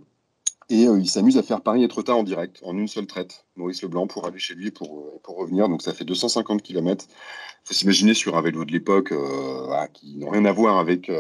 et 0.71 0.87
euh, 0.87 0.99
il 0.99 1.09
s'amuse 1.09 1.37
à 1.37 1.43
faire 1.43 1.61
Paris-Etretat 1.61 2.15
en 2.15 2.23
direct, 2.23 2.61
en 2.65 2.77
une 2.77 2.89
seule 2.89 3.07
traite, 3.07 3.45
Maurice 3.57 3.83
Leblanc, 3.83 4.07
pour 4.07 4.27
aller 4.27 4.39
chez 4.39 4.55
lui 4.55 4.69
et 4.69 4.71
pour, 4.71 4.99
euh, 4.99 5.21
pour 5.23 5.37
revenir. 5.37 5.69
Donc 5.69 5.83
ça 5.83 5.93
fait 5.93 6.05
250 6.05 6.63
km. 6.63 7.07
Il 7.09 7.69
faut 7.69 7.75
s'imaginer 7.75 8.15
sur 8.15 8.37
un 8.37 8.43
vélo 8.43 8.65
de 8.65 8.73
l'époque 8.73 9.13
euh, 9.13 9.87
qui 9.93 10.17
n'a 10.17 10.31
rien 10.31 10.45
à 10.47 10.53
voir 10.53 10.79
avec, 10.79 11.11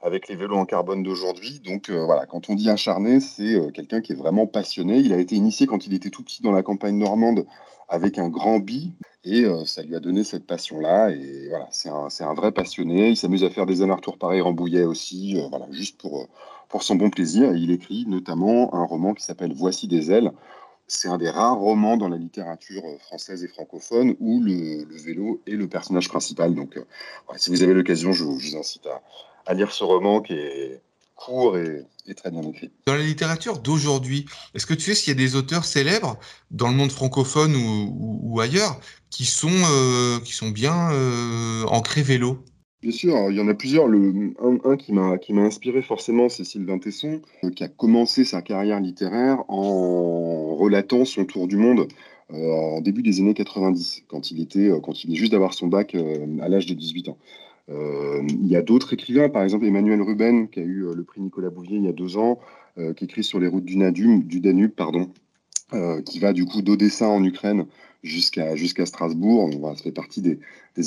avec 0.00 0.28
les 0.28 0.36
vélos 0.36 0.56
en 0.56 0.64
carbone 0.64 1.02
d'aujourd'hui. 1.02 1.60
Donc 1.60 1.90
voilà, 1.90 2.26
quand 2.26 2.50
on 2.50 2.54
dit 2.54 2.70
acharné, 2.70 3.20
c'est 3.20 3.60
quelqu'un 3.72 4.00
qui 4.00 4.12
est 4.12 4.16
vraiment 4.16 4.46
passionné. 4.46 4.98
Il 4.98 5.12
a 5.12 5.18
été 5.18 5.34
initié 5.36 5.66
quand 5.66 5.86
il 5.86 5.94
était 5.94 6.10
tout 6.10 6.22
petit 6.22 6.42
dans 6.42 6.52
la 6.52 6.62
campagne 6.62 6.98
normande 6.98 7.46
avec 7.88 8.18
un 8.18 8.28
grand 8.28 8.58
bi. 8.58 8.92
Et 9.24 9.44
ça 9.66 9.82
lui 9.82 9.94
a 9.94 10.00
donné 10.00 10.24
cette 10.24 10.46
passion-là. 10.46 11.10
Et 11.10 11.48
voilà, 11.48 11.68
c'est 11.70 11.88
un, 11.88 12.08
un, 12.20 12.34
vrai 12.34 12.50
passionné. 12.50 13.10
Il 13.10 13.16
s'amuse 13.16 13.44
à 13.44 13.50
faire 13.50 13.66
des 13.66 13.82
allers-retours 13.82 14.18
pareils 14.18 14.40
Rambouillet 14.40 14.84
aussi, 14.84 15.40
voilà, 15.48 15.66
juste 15.70 16.00
pour, 16.00 16.28
pour 16.68 16.82
son 16.82 16.96
bon 16.96 17.10
plaisir. 17.10 17.54
Il 17.54 17.70
écrit 17.70 18.04
notamment 18.06 18.74
un 18.74 18.84
roman 18.84 19.14
qui 19.14 19.24
s'appelle 19.24 19.52
Voici 19.54 19.88
des 19.88 20.10
ailes, 20.10 20.32
c'est 20.86 21.08
un 21.08 21.18
des 21.18 21.30
rares 21.30 21.58
romans 21.58 21.96
dans 21.96 22.08
la 22.08 22.16
littérature 22.16 22.82
euh, 22.84 22.98
française 22.98 23.42
et 23.42 23.48
francophone 23.48 24.14
où 24.20 24.42
le, 24.42 24.84
vélo 25.02 25.40
est 25.46 25.52
le 25.52 25.68
personnage 25.68 26.08
principal. 26.08 26.54
Donc, 26.54 26.76
euh, 26.76 26.84
si 27.36 27.50
vous 27.50 27.62
avez 27.62 27.74
l'occasion, 27.74 28.12
je, 28.12 28.24
vous 28.24 28.56
incite 28.56 28.86
à, 29.46 29.54
lire 29.54 29.72
ce 29.72 29.84
roman 29.84 30.20
qui 30.20 30.34
est 30.34 30.82
court 31.14 31.56
et, 31.56 31.86
très 32.16 32.30
bien 32.30 32.42
écrit. 32.42 32.70
Dans 32.86 32.94
la 32.94 33.02
littérature 33.02 33.60
d'aujourd'hui, 33.60 34.26
est-ce 34.54 34.66
que 34.66 34.74
tu 34.74 34.82
sais 34.82 34.94
s'il 34.94 35.08
y 35.08 35.16
a 35.16 35.18
des 35.18 35.36
auteurs 35.36 35.64
célèbres 35.64 36.18
dans 36.50 36.68
le 36.68 36.74
monde 36.74 36.92
francophone 36.92 37.54
ou, 37.56 38.40
ailleurs 38.40 38.78
qui 39.10 39.24
sont, 39.24 39.48
euh, 39.48 40.20
qui 40.20 40.32
sont 40.32 40.50
bien 40.50 40.90
ancrés 41.66 42.02
vélo? 42.02 42.44
Bien 42.84 42.92
sûr, 42.92 43.30
il 43.30 43.36
y 43.38 43.40
en 43.40 43.48
a 43.48 43.54
plusieurs. 43.54 43.86
Un, 43.86 44.76
qui 44.76 44.92
m'a 44.92 45.40
inspiré 45.40 45.80
forcément, 45.80 46.28
c'est 46.28 46.44
Sylvain 46.44 46.78
Tesson, 46.78 47.22
euh, 47.42 47.48
qui 47.48 47.64
a 47.64 47.68
commencé 47.68 48.24
sa 48.24 48.42
carrière 48.42 48.78
littéraire 48.78 49.42
en 49.48 50.54
relatant 50.54 51.06
son 51.06 51.24
tour 51.24 51.48
du 51.48 51.56
monde 51.56 51.88
euh, 52.34 52.52
en 52.52 52.82
début 52.82 53.00
des 53.00 53.20
années 53.20 53.32
90, 53.32 54.04
quand 54.06 54.30
il, 54.30 54.42
était, 54.42 54.68
euh, 54.68 54.80
quand 54.80 55.02
il 55.02 55.06
venait 55.06 55.16
juste 55.16 55.32
d'avoir 55.32 55.54
son 55.54 55.68
bac 55.68 55.94
à 55.94 56.48
l'âge 56.50 56.66
de 56.66 56.74
18 56.74 57.08
ans. 57.08 57.16
il 57.70 58.48
y 58.48 58.54
a 58.54 58.60
d'autres 58.60 58.92
écrivains, 58.92 59.30
par 59.30 59.44
exemple 59.44 59.64
Emmanuel 59.64 60.02
Ruben, 60.02 60.48
qui 60.48 60.60
a 60.60 60.62
eu 60.62 60.84
le 60.94 61.04
prix 61.04 61.22
Nicolas 61.22 61.48
Bouvier 61.48 61.78
il 61.78 61.84
y 61.84 61.88
a 61.88 61.92
deux 61.92 62.18
ans, 62.18 62.38
qui 62.96 63.04
écrit 63.04 63.24
sur 63.24 63.40
les 63.40 63.48
routes 63.48 63.64
du, 63.64 63.78
du 64.18 64.40
Danube, 64.40 64.72
pardon, 64.72 65.08
qui 66.04 66.18
va 66.18 66.34
du 66.34 66.44
coup 66.44 66.60
d'Odessa 66.60 67.08
en 67.08 67.24
Ukraine 67.24 67.64
jusqu'à 68.04 68.54
jusqu'à 68.54 68.86
Strasbourg. 68.86 69.50
ça 69.76 69.82
fait 69.82 69.90
partie 69.90 70.20
des, 70.20 70.38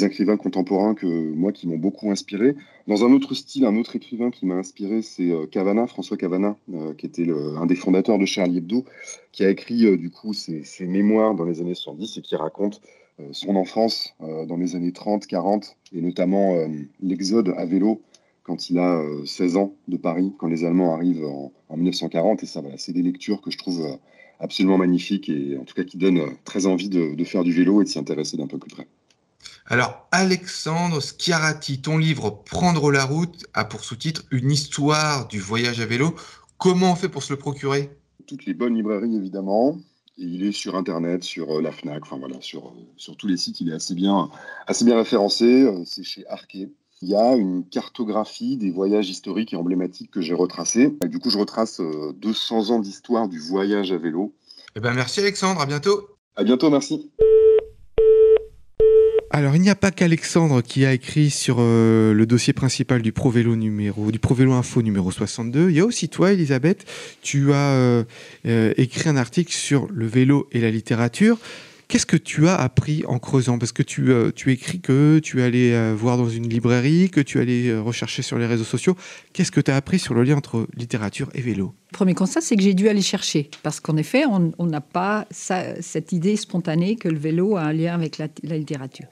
écrivains 0.05 0.37
contemporains 0.37 0.93
que 0.93 1.07
moi 1.07 1.51
qui 1.51 1.67
m'ont 1.67 1.77
beaucoup 1.77 2.11
inspiré. 2.11 2.55
Dans 2.87 3.03
un 3.03 3.11
autre 3.11 3.33
style, 3.33 3.65
un 3.65 3.75
autre 3.75 3.95
écrivain 3.95 4.31
qui 4.31 4.45
m'a 4.45 4.55
inspiré, 4.55 5.01
c'est 5.01 5.31
euh, 5.31 5.47
Cavana, 5.47 5.87
François 5.87 6.17
Cavana, 6.17 6.55
euh, 6.73 6.93
qui 6.93 7.05
était 7.05 7.27
un 7.29 7.65
des 7.65 7.75
fondateurs 7.75 8.19
de 8.19 8.25
Charlie 8.25 8.59
Hebdo, 8.59 8.85
qui 9.31 9.43
a 9.43 9.49
écrit 9.49 9.85
euh, 9.85 9.97
du 9.97 10.11
coup 10.11 10.33
ses, 10.33 10.63
mémoires 10.81 11.35
dans 11.35 11.45
les 11.45 11.59
années 11.59 11.73
70 11.75 12.17
et 12.17 12.21
qui 12.21 12.35
raconte 12.35 12.81
son 13.31 13.55
enfance 13.55 14.13
dans 14.19 14.57
les 14.57 14.75
années 14.75 14.91
30, 14.91 15.25
40 15.25 15.75
et 15.91 16.01
notamment 16.01 16.55
l'exode 17.01 17.51
à 17.57 17.65
vélo 17.65 17.99
quand 18.43 18.69
il 18.69 18.77
a 18.77 19.03
16 19.25 19.57
ans 19.57 19.73
de 19.87 19.97
Paris, 19.97 20.33
quand 20.37 20.45
les 20.45 20.63
Allemands 20.63 20.93
arrivent 20.93 21.25
en, 21.25 21.51
en 21.67 21.77
1940. 21.77 22.43
Et 22.43 22.45
ça, 22.45 22.61
voilà, 22.61 22.77
c'est 22.77 22.93
des 22.93 23.01
lectures 23.01 23.41
que 23.41 23.49
je 23.49 23.57
trouve 23.57 23.97
absolument 24.39 24.77
magnifique 24.77 25.29
et 25.29 25.57
en 25.57 25.63
tout 25.63 25.73
cas 25.73 25.83
qui 25.83 25.97
donne 25.97 26.19
euh, 26.19 26.29
très 26.43 26.65
envie 26.65 26.89
de, 26.89 27.23
faire 27.23 27.43
du 27.43 27.51
vélo 27.51 27.81
et 27.81 27.85
de 27.85 27.89
s'y 27.89 27.99
intéresser 27.99 28.37
d'un 28.37 28.47
peu 28.47 28.57
plus 28.57 28.69
près. 28.69 28.87
Alors, 29.65 30.07
Alexandre 30.11 31.01
Schiarati, 31.01 31.81
ton 31.81 31.97
livre 31.97 32.41
Prendre 32.45 32.91
la 32.91 33.03
route 33.03 33.45
a 33.53 33.65
pour 33.65 33.83
sous-titre 33.83 34.23
Une 34.31 34.51
histoire 34.51 35.27
du 35.27 35.39
voyage 35.39 35.81
à 35.81 35.85
vélo. 35.85 36.15
Comment 36.57 36.93
on 36.93 36.95
fait 36.95 37.09
pour 37.09 37.23
se 37.23 37.33
le 37.33 37.39
procurer? 37.39 37.89
Toutes 38.27 38.45
les 38.45 38.53
bonnes 38.53 38.75
librairies, 38.75 39.15
évidemment. 39.15 39.77
il 40.17 40.45
est 40.45 40.53
sur 40.53 40.75
Internet, 40.75 41.23
sur 41.23 41.57
euh, 41.57 41.61
la 41.61 41.71
FNAC, 41.71 42.03
enfin 42.03 42.17
voilà, 42.17 42.39
sur, 42.39 42.67
euh, 42.67 42.71
sur 42.95 43.17
tous 43.17 43.27
les 43.27 43.37
sites, 43.37 43.59
il 43.59 43.69
est 43.69 43.73
assez 43.73 43.93
bien, 43.93 44.29
assez 44.67 44.85
bien 44.85 44.97
référencé. 44.97 45.69
C'est 45.85 46.03
chez 46.03 46.25
Arquet. 46.27 46.69
Il 47.03 47.09
y 47.09 47.15
a 47.15 47.35
une 47.35 47.63
cartographie 47.63 48.57
des 48.57 48.71
voyages 48.71 49.07
historiques 49.07 49.53
et 49.53 49.55
emblématiques 49.55 50.09
que 50.09 50.19
j'ai 50.19 50.33
retracés. 50.33 50.97
Du 51.05 51.19
coup, 51.19 51.29
je 51.29 51.37
retrace 51.37 51.79
200 51.79 52.71
euh, 52.71 52.73
ans 52.73 52.79
d'histoire 52.79 53.29
du 53.29 53.39
voyage 53.39 53.91
à 53.91 53.97
vélo. 53.97 54.33
Eh 54.75 54.79
ben, 54.79 54.93
merci 54.93 55.19
Alexandre, 55.19 55.61
à 55.61 55.67
bientôt. 55.67 56.07
À 56.35 56.43
bientôt, 56.43 56.71
merci. 56.71 57.11
Alors, 59.29 59.55
il 59.55 59.61
n'y 59.61 59.69
a 59.69 59.75
pas 59.75 59.91
qu'Alexandre 59.91 60.63
qui 60.63 60.85
a 60.85 60.93
écrit 60.93 61.29
sur 61.29 61.57
euh, 61.59 62.13
le 62.13 62.25
dossier 62.25 62.53
principal 62.53 63.03
du 63.03 63.11
Pro 63.11 63.29
Vélo 63.29 63.55
numéro, 63.55 64.09
du 64.09 64.17
Pro 64.17 64.33
Vélo 64.33 64.53
Info 64.53 64.81
numéro 64.81 65.11
62. 65.11 65.69
Il 65.69 65.75
y 65.75 65.79
a 65.79 65.85
aussi 65.85 66.09
toi, 66.09 66.33
Elisabeth. 66.33 66.89
Tu 67.21 67.53
as 67.53 67.73
euh, 67.75 68.03
écrit 68.43 69.07
un 69.07 69.17
article 69.17 69.53
sur 69.53 69.87
le 69.91 70.07
vélo 70.07 70.47
et 70.51 70.61
la 70.61 70.71
littérature. 70.71 71.37
Qu'est-ce 71.87 72.05
que 72.05 72.17
tu 72.17 72.49
as 72.49 72.55
appris 72.55 73.05
en 73.07 73.17
creusant? 73.17 73.57
Parce 73.57 73.71
que 73.71 73.81
tu, 73.81 74.11
euh, 74.11 74.29
tu 74.35 74.51
écris 74.51 74.81
que 74.81 75.19
tu 75.19 75.41
allais 75.41 75.73
euh, 75.73 75.95
voir 75.95 76.17
dans 76.17 76.27
une 76.27 76.49
librairie, 76.49 77.09
que 77.09 77.21
tu 77.21 77.39
allais 77.39 77.69
euh, 77.69 77.81
rechercher 77.81 78.21
sur 78.23 78.37
les 78.37 78.45
réseaux 78.45 78.65
sociaux. 78.65 78.97
Qu'est-ce 79.31 79.53
que 79.53 79.61
tu 79.61 79.71
as 79.71 79.77
appris 79.77 79.97
sur 79.97 80.13
le 80.13 80.23
lien 80.23 80.35
entre 80.35 80.67
littérature 80.75 81.29
et 81.33 81.39
vélo? 81.39 81.73
Premier 81.93 82.13
constat, 82.13 82.41
c'est 82.41 82.57
que 82.57 82.61
j'ai 82.61 82.73
dû 82.73 82.89
aller 82.89 83.01
chercher. 83.01 83.49
Parce 83.63 83.79
qu'en 83.79 83.95
effet, 83.95 84.25
on 84.25 84.65
n'a 84.65 84.81
pas 84.81 85.25
cette 85.31 86.11
idée 86.11 86.35
spontanée 86.35 86.97
que 86.97 87.07
le 87.07 87.17
vélo 87.17 87.55
a 87.55 87.61
un 87.61 87.71
lien 87.71 87.95
avec 87.95 88.17
la, 88.17 88.27
littérature. 88.43 89.05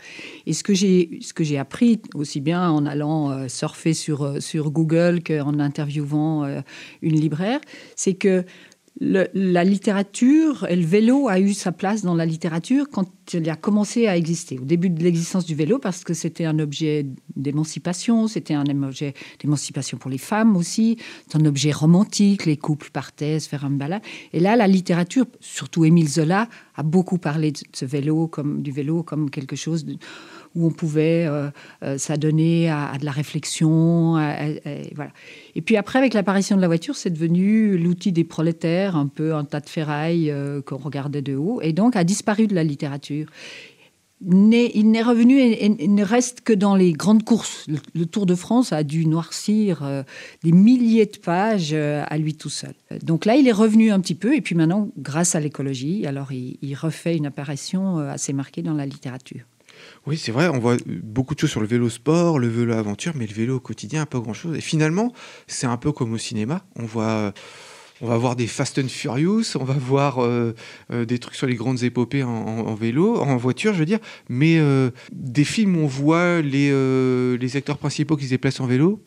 Et 0.45 0.51
ce 0.51 0.61
que 0.61 0.73
j'ai 0.73 1.57
appris, 1.57 2.01
aussi 2.13 2.41
bien 2.41 2.69
en 2.69 2.85
allant 2.85 3.47
surfer 3.47 3.93
sur, 3.93 4.41
sur 4.41 4.71
Google 4.71 5.23
qu'en 5.23 5.57
interviewant 5.59 6.61
une 7.01 7.15
libraire, 7.15 7.61
c'est 7.95 8.15
que 8.15 8.43
la 8.99 9.63
littérature 9.63 10.67
le 10.69 10.85
vélo 10.85 11.27
a 11.27 11.39
eu 11.39 11.53
sa 11.53 11.71
place 11.71 12.01
dans 12.01 12.15
la 12.15 12.25
littérature 12.25 12.85
quand 12.89 13.24
il 13.33 13.49
a 13.49 13.55
commencé 13.55 14.07
à 14.07 14.17
exister, 14.17 14.59
au 14.59 14.65
début 14.65 14.89
de 14.89 15.03
l'existence 15.03 15.45
du 15.45 15.55
vélo, 15.55 15.79
parce 15.79 16.03
que 16.03 16.13
c'était 16.13 16.45
un 16.45 16.59
objet 16.59 17.05
d'émancipation, 17.35 18.27
c'était 18.27 18.53
un 18.53 18.65
objet 18.83 19.13
d'émancipation 19.39 19.97
pour 19.97 20.11
les 20.11 20.17
femmes 20.17 20.55
aussi, 20.55 20.97
c'est 21.27 21.37
un 21.37 21.45
objet 21.45 21.71
romantique, 21.71 22.45
les 22.45 22.57
couples 22.57 22.89
partaient 22.91 23.39
se 23.39 23.49
faire 23.49 23.65
un 23.65 23.71
balade. 23.71 24.01
Et 24.33 24.39
là, 24.39 24.55
la 24.55 24.67
littérature, 24.67 25.25
surtout 25.39 25.85
Émile 25.85 26.09
Zola, 26.09 26.47
a 26.75 26.83
beaucoup 26.83 27.17
parlé 27.17 27.51
de 27.51 27.59
ce 27.73 27.85
vélo 27.85 28.27
comme 28.27 28.61
du 28.61 28.71
vélo 28.71 29.03
comme 29.03 29.29
quelque 29.29 29.55
chose 29.55 29.85
où 30.55 30.65
on 30.65 30.71
pouvait 30.71 31.25
euh, 31.27 31.49
euh, 31.83 31.97
s'adonner 31.97 32.69
à, 32.69 32.97
de 32.99 33.05
la 33.05 33.11
réflexion. 33.11 34.17
Et 35.55 35.61
puis 35.61 35.77
après, 35.77 35.99
avec 35.99 36.13
l'apparition 36.13 36.55
de 36.55 36.61
la 36.61 36.67
voiture, 36.67 36.95
c'est 36.95 37.09
devenu 37.09 37.77
l'outil 37.77 38.11
des 38.11 38.23
prolétaires, 38.23 38.95
un 38.95 39.07
peu 39.07 39.35
un 39.35 39.43
tas 39.43 39.59
de 39.59 39.69
ferraille 39.69 40.31
euh, 40.31 40.61
qu'on 40.61 40.77
regardait 40.77 41.21
de 41.21 41.35
haut, 41.35 41.61
et 41.61 41.73
donc 41.73 41.95
a 41.95 42.03
disparu 42.03 42.47
de 42.47 42.55
la 42.55 42.63
littérature. 42.63 43.14
Il 44.21 44.91
n'est 44.91 45.03
revenu 45.03 45.39
et, 45.39 45.87
ne 45.87 46.03
reste 46.03 46.41
que 46.41 46.53
dans 46.53 46.75
les 46.75 46.93
grandes 46.93 47.23
courses. 47.23 47.67
Le, 47.93 48.05
Tour 48.05 48.25
de 48.25 48.35
France 48.35 48.73
a 48.73 48.83
dû 48.83 49.05
noircir 49.05 50.03
des 50.43 50.51
milliers 50.51 51.05
de 51.05 51.17
pages 51.17 51.73
à 51.73 52.17
lui 52.17 52.35
tout 52.35 52.49
seul. 52.49 52.73
Donc 53.03 53.25
là, 53.25 53.35
il 53.35 53.47
est 53.47 53.51
revenu 53.51 53.91
un 53.91 53.99
petit 53.99 54.15
peu, 54.15 54.35
et 54.35 54.41
puis 54.41 54.55
maintenant, 54.55 54.89
grâce 54.97 55.35
à 55.35 55.39
l'écologie, 55.39 56.07
alors 56.07 56.31
il 56.31 56.75
refait 56.75 57.17
une 57.17 57.25
apparition 57.25 57.97
assez 57.97 58.33
marquée 58.33 58.61
dans 58.61 58.73
la 58.73 58.85
littérature. 58.85 59.41
Oui, 60.05 60.17
c'est 60.17 60.31
vrai, 60.31 60.47
on 60.49 60.59
voit 60.59 60.77
beaucoup 60.85 61.33
de 61.33 61.39
choses 61.39 61.49
sur 61.49 61.61
le 61.61 61.67
vélo 61.67 61.89
sport, 61.89 62.39
le 62.39 62.47
vélo 62.47 62.73
aventure, 62.73 63.13
mais 63.15 63.25
le 63.25 63.33
vélo 63.33 63.55
au 63.55 63.59
quotidien, 63.59 64.05
pas 64.05 64.19
grand-chose. 64.19 64.55
Et 64.55 64.61
finalement, 64.61 65.13
c'est 65.47 65.67
un 65.67 65.77
peu 65.77 65.91
comme 65.91 66.13
au 66.13 66.17
cinéma. 66.17 66.63
On 66.75 66.85
voit, 66.85 67.33
on 68.01 68.07
va 68.07 68.17
voir 68.17 68.35
des 68.35 68.47
Fast 68.47 68.77
and 68.79 68.89
Furious, 68.89 69.55
on 69.59 69.63
va 69.63 69.73
voir 69.73 70.23
euh, 70.23 70.53
euh, 70.91 71.05
des 71.05 71.19
trucs 71.19 71.35
sur 71.35 71.47
les 71.47 71.55
grandes 71.55 71.83
épopées 71.83 72.23
en, 72.23 72.75
vélo, 72.75 73.17
en 73.17 73.37
voiture, 73.37 73.73
je 73.73 73.79
veux 73.79 73.85
dire. 73.85 73.99
Mais 74.27 74.57
euh, 74.59 74.91
des 75.11 75.45
films 75.45 75.77
où 75.77 75.81
on 75.81 75.87
voit 75.87 76.41
les, 76.41 77.55
acteurs 77.55 77.77
principaux 77.77 78.17
qui 78.17 78.25
se 78.25 78.31
déplacent 78.31 78.59
en 78.59 78.67
vélo, 78.67 79.01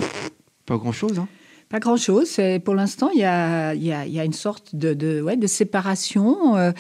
pas 0.64 0.76
grand-chose. 0.76 1.18
Hein. 1.18 1.28
Pas 1.68 1.80
grand-chose. 1.80 2.40
Pour 2.64 2.74
l'instant, 2.74 3.10
il 3.12 3.20
y 3.20 3.24
a, 3.24 3.74
y, 3.74 3.92
a, 3.92 4.06
y 4.06 4.18
a, 4.18 4.24
une 4.24 4.32
sorte 4.32 4.74
de, 4.74 4.94
de, 4.94 5.20
ouais, 5.20 5.36
de 5.36 5.46
séparation 5.46 6.56
euh, 6.56 6.72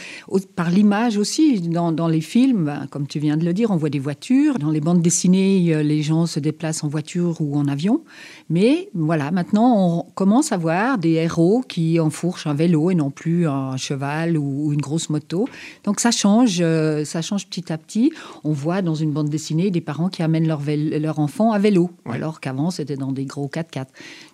par 0.56 0.70
l'image 0.70 1.18
aussi. 1.18 1.60
Dans, 1.60 1.92
dans, 1.92 2.08
les 2.08 2.22
films, 2.22 2.64
ben, 2.64 2.86
comme 2.90 3.06
tu 3.06 3.18
viens 3.18 3.36
de 3.36 3.44
le 3.44 3.52
dire, 3.52 3.70
on 3.70 3.76
voit 3.76 3.90
des 3.90 3.98
voitures. 3.98 4.58
Dans 4.58 4.70
les 4.70 4.80
bandes 4.80 5.02
dessinées, 5.02 5.82
les 5.82 6.02
gens 6.02 6.24
se 6.24 6.40
déplacent 6.40 6.84
en 6.84 6.88
voiture 6.88 7.38
ou 7.40 7.56
en 7.58 7.68
avion. 7.68 8.02
Mais 8.48 8.88
voilà, 8.94 9.30
maintenant, 9.30 9.98
on 9.98 10.02
commence 10.14 10.52
à 10.52 10.56
voir 10.56 10.96
des 10.96 11.12
héros 11.12 11.62
qui 11.68 12.00
enfourchent 12.00 12.46
un 12.46 12.54
vélo 12.54 12.90
et 12.90 12.94
non 12.94 13.10
plus 13.10 13.46
un 13.46 13.76
cheval 13.76 14.38
ou, 14.38 14.72
une 14.72 14.80
grosse 14.80 15.10
moto. 15.10 15.48
Donc 15.84 16.00
ça 16.00 16.10
change, 16.10 16.60
euh, 16.62 17.04
ça 17.04 17.20
change 17.20 17.46
petit 17.46 17.70
à 17.72 17.76
petit. 17.76 18.10
On 18.42 18.52
voit 18.52 18.80
dans 18.80 18.94
une 18.94 19.12
bande 19.12 19.28
dessinée 19.28 19.70
des 19.70 19.82
parents 19.82 20.08
qui 20.08 20.22
amènent 20.22 20.48
leur, 20.48 20.62
leur 20.66 21.18
enfant 21.18 21.52
à 21.52 21.58
vélo, 21.58 21.90
alors 22.06 22.40
qu'avant, 22.40 22.70
c'était 22.70 22.96
dans 22.96 23.12
des 23.12 23.26
gros 23.26 23.48
4x4. 23.48 23.86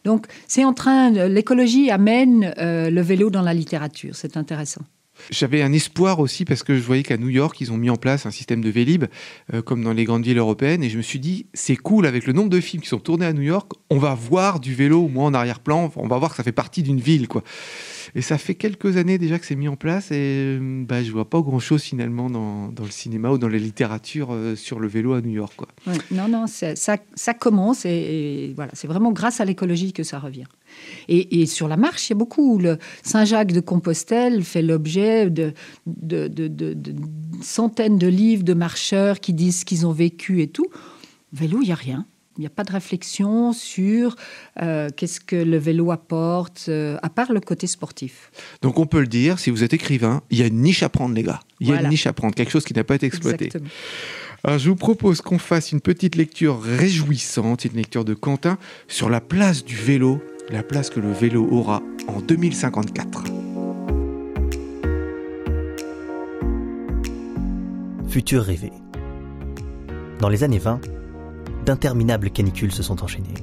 Donc 0.05 0.27
c'est 0.55 0.65
en 0.65 0.73
train, 0.73 1.11
l'écologie 1.11 1.91
amène 1.91 2.55
euh, 2.59 2.89
le 2.89 3.01
vélo 3.01 3.29
dans 3.29 3.43
la 3.43 3.53
littérature, 3.53 4.15
c'est 4.15 4.37
intéressant. 4.37 4.83
J'avais 5.31 5.63
un 5.63 5.73
espoir 5.73 6.21
aussi 6.21 6.45
parce 6.45 6.63
que 6.63 6.77
je 6.77 6.83
voyais 6.83 7.03
qu'à 7.03 7.17
New 7.17 7.29
York, 7.29 7.61
ils 7.61 7.73
ont 7.73 7.77
mis 7.77 7.91
en 7.91 7.97
place 7.97 8.27
un 8.27 8.31
système 8.31 8.61
de 8.61 8.71
Vélib, 8.71 9.05
euh, 9.53 9.63
comme 9.63 9.83
dans 9.83 9.93
les 9.93 10.05
grandes 10.05 10.25
villes 10.25 10.39
européennes, 10.39 10.83
et 10.83 10.91
je 10.91 10.97
me 10.97 11.03
suis 11.03 11.19
dit, 11.19 11.47
c'est 11.55 11.77
cool, 11.77 12.07
avec 12.07 12.27
le 12.27 12.33
nombre 12.33 12.51
de 12.51 12.61
films 12.61 12.83
qui 12.83 12.89
sont 12.89 12.99
tournés 12.99 13.27
à 13.27 13.33
New 13.33 13.43
York, 13.43 13.73
on 13.91 13.99
va 13.99 14.15
voir 14.15 14.61
du 14.61 14.75
vélo, 14.75 15.03
au 15.03 15.09
moins 15.09 15.27
en 15.27 15.35
arrière-plan, 15.35 15.93
on 15.97 16.09
va 16.09 16.19
voir 16.19 16.31
que 16.31 16.37
ça 16.37 16.43
fait 16.43 16.53
partie 16.53 16.83
d'une 16.83 17.01
ville, 17.01 17.29
quoi. 17.29 17.43
Et 18.15 18.23
ça 18.23 18.39
fait 18.39 18.55
quelques 18.55 18.97
années 18.97 19.19
déjà 19.19 19.39
que 19.39 19.47
c'est 19.47 19.57
mis 19.57 19.67
en 19.67 19.77
place 19.77 20.13
et 20.13 20.59
bah, 20.61 21.03
je 21.03 21.11
vois 21.11 21.29
pas 21.29 21.41
grand-chose 21.41 21.83
finalement 21.83 22.31
dans, 22.31 22.71
le 22.79 22.91
cinéma 22.91 23.31
ou 23.31 23.39
dans 23.39 23.49
la 23.49 23.59
littérature 23.59 24.29
euh, 24.33 24.55
sur 24.55 24.79
le 24.79 24.87
vélo 24.87 25.15
à 25.15 25.21
New 25.21 25.33
York. 25.33 25.55
Quoi. 25.57 25.69
non, 26.11 26.29
non, 26.29 26.47
ça, 26.47 26.75
ça, 26.77 27.35
commence 27.35 27.85
et, 27.85 28.53
voilà, 28.55 28.71
c'est 28.75 28.87
vraiment 28.87 29.11
grâce 29.11 29.41
à 29.41 29.45
l'écologie 29.45 29.93
que 29.93 30.03
ça 30.03 30.19
revient. 30.19 30.45
Et, 31.09 31.43
et, 31.43 31.47
sur 31.47 31.69
la 31.69 31.77
marche, 31.77 32.09
il 32.09 32.13
y 32.13 32.15
a 32.15 32.19
beaucoup. 32.19 32.59
Le 32.59 32.79
Saint-Jacques 33.03 33.53
de 33.53 33.61
Compostelle 33.61 34.43
fait 34.43 34.63
l'objet 34.63 35.31
de, 35.31 35.53
de, 35.87 36.29
de, 36.29 36.49
de, 36.49 36.95
centaines 37.43 37.99
de 37.99 38.07
livres 38.07 38.45
de 38.45 38.55
marcheurs 38.55 39.21
qui 39.21 39.33
disent 39.33 39.61
ce 39.61 39.65
qu'ils 39.65 39.87
ont 39.87 39.93
vécu 39.93 40.43
et 40.43 40.49
tout. 40.49 40.67
Vélo, 41.33 41.59
il 41.63 41.67
n'y 41.67 41.73
a 41.73 41.77
rien. 41.77 42.07
Il 42.37 42.41
n'y 42.41 42.47
a 42.47 42.51
pas 42.51 42.65
de 42.65 42.73
réflexion 42.73 43.53
sur 43.53 44.17
euh, 44.61 44.89
qu'est-ce 44.97 45.21
que 45.21 45.37
le 45.37 45.57
vélo 45.57 45.93
apporte, 45.93 46.67
euh, 46.69 46.99
à 47.01 47.09
part 47.09 47.33
le 47.33 47.39
côté 47.39 47.69
sportif. 47.69 48.33
Donc 48.61 48.81
on 48.81 48.87
peut 48.87 48.99
le 48.99 49.07
dire, 49.07 49.39
si 49.39 49.51
vous 49.51 49.63
êtes 49.63 49.73
écrivain, 49.73 50.23
il 50.31 50.39
y 50.39 50.43
a 50.43 50.47
une 50.47 50.61
niche 50.61 50.83
à 50.83 50.89
prendre, 50.89 51.15
les 51.15 51.23
gars. 51.23 51.41
Il 51.61 51.69
y 51.69 51.73
a 51.73 51.81
une 51.81 51.89
niche 51.89 52.09
à 52.09 52.13
prendre, 52.13 52.35
quelque 52.35 52.51
chose 52.51 52.65
qui 52.65 52.75
n'a 52.75 52.83
pas 52.83 52.97
été 52.97 53.07
exploité. 53.07 53.51
Alors 54.43 54.59
je 54.59 54.69
vous 54.69 54.77
propose 54.77 55.21
qu'on 55.21 55.39
fasse 55.39 55.71
une 55.71 55.81
petite 55.81 56.17
lecture 56.17 56.61
réjouissante, 56.61 57.65
une 57.65 57.77
lecture 57.77 58.05
de 58.05 58.15
Quentin 58.15 58.59
sur 58.89 59.09
la 59.09 59.21
place 59.21 59.65
du 59.65 59.77
vélo, 59.77 60.21
la 60.51 60.63
place 60.63 60.91
que 60.91 61.01
le 61.01 61.11
vélo 61.11 61.47
aura 61.51 61.83
en 62.09 62.21
2054. 62.21 63.25
Futur 68.09 68.43
rêvé. 68.43 68.73
Dans 70.21 70.29
les 70.29 70.45
années 70.45 70.59
20, 70.59 70.81
d'interminables 71.65 72.31
canicules 72.31 72.73
se 72.73 72.83
sont 72.83 73.03
enchaînées. 73.03 73.35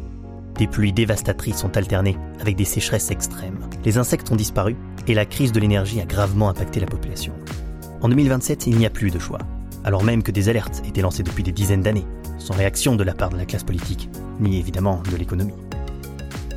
Des 0.58 0.68
pluies 0.68 0.94
dévastatrices 0.94 1.58
sont 1.58 1.76
alternées 1.76 2.18
avec 2.40 2.56
des 2.56 2.66
sécheresses 2.66 3.10
extrêmes. 3.10 3.60
Les 3.84 3.98
insectes 3.98 4.32
ont 4.32 4.36
disparu 4.36 4.76
et 5.08 5.14
la 5.14 5.26
crise 5.26 5.52
de 5.52 5.60
l'énergie 5.60 6.00
a 6.00 6.06
gravement 6.06 6.50
impacté 6.50 6.80
la 6.80 6.86
population. 6.86 7.34
En 8.02 8.10
2027, 8.10 8.68
il 8.68 8.78
n'y 8.78 8.86
a 8.86 8.92
plus 8.92 9.12
de 9.12 9.20
choix, 9.20 9.40
alors 9.84 10.04
même 10.04 10.24
que 10.24 10.32
des 10.32 10.50
alertes 10.50 10.84
étaient 10.88 11.02
lancées 11.02 11.24
depuis 11.24 11.44
des 11.44 11.52
dizaines 11.52 11.82
d'années, 11.82 12.06
sans 12.38 12.54
réaction 12.54 12.96
de 12.96 13.04
la 13.04 13.14
part 13.14 13.30
de 13.30 13.38
la 13.38 13.46
classe 13.46 13.64
politique, 13.64 14.10
ni 14.40 14.60
évidemment 14.60 15.02
de 15.12 15.18
l'économie. 15.18 15.54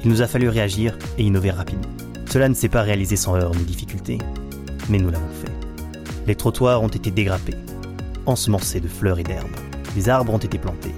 Il 0.05 0.11
nous 0.11 0.21
a 0.21 0.27
fallu 0.27 0.49
réagir 0.49 0.99
et 1.19 1.23
innover 1.23 1.51
rapidement. 1.51 1.89
Cela 2.31 2.49
ne 2.49 2.55
s'est 2.55 2.69
pas 2.69 2.83
réalisé 2.83 3.17
sans 3.17 3.37
heurts 3.37 3.55
ni 3.55 3.65
difficultés, 3.65 4.19
mais 4.91 4.99
nous 4.99 5.11
l'avons 5.11 5.25
fait. 5.29 5.51
Les 6.27 6.35
trottoirs 6.35 6.83
ont 6.83 6.89
été 6.89 7.11
dégrappés, 7.11 7.55
ensemencés 8.27 8.81
de 8.81 8.89
fleurs 8.89 9.19
et 9.19 9.23
d'herbes. 9.23 9.57
Les 9.97 10.09
arbres 10.09 10.35
ont 10.35 10.39
été 10.39 10.59
plantés, 10.59 10.95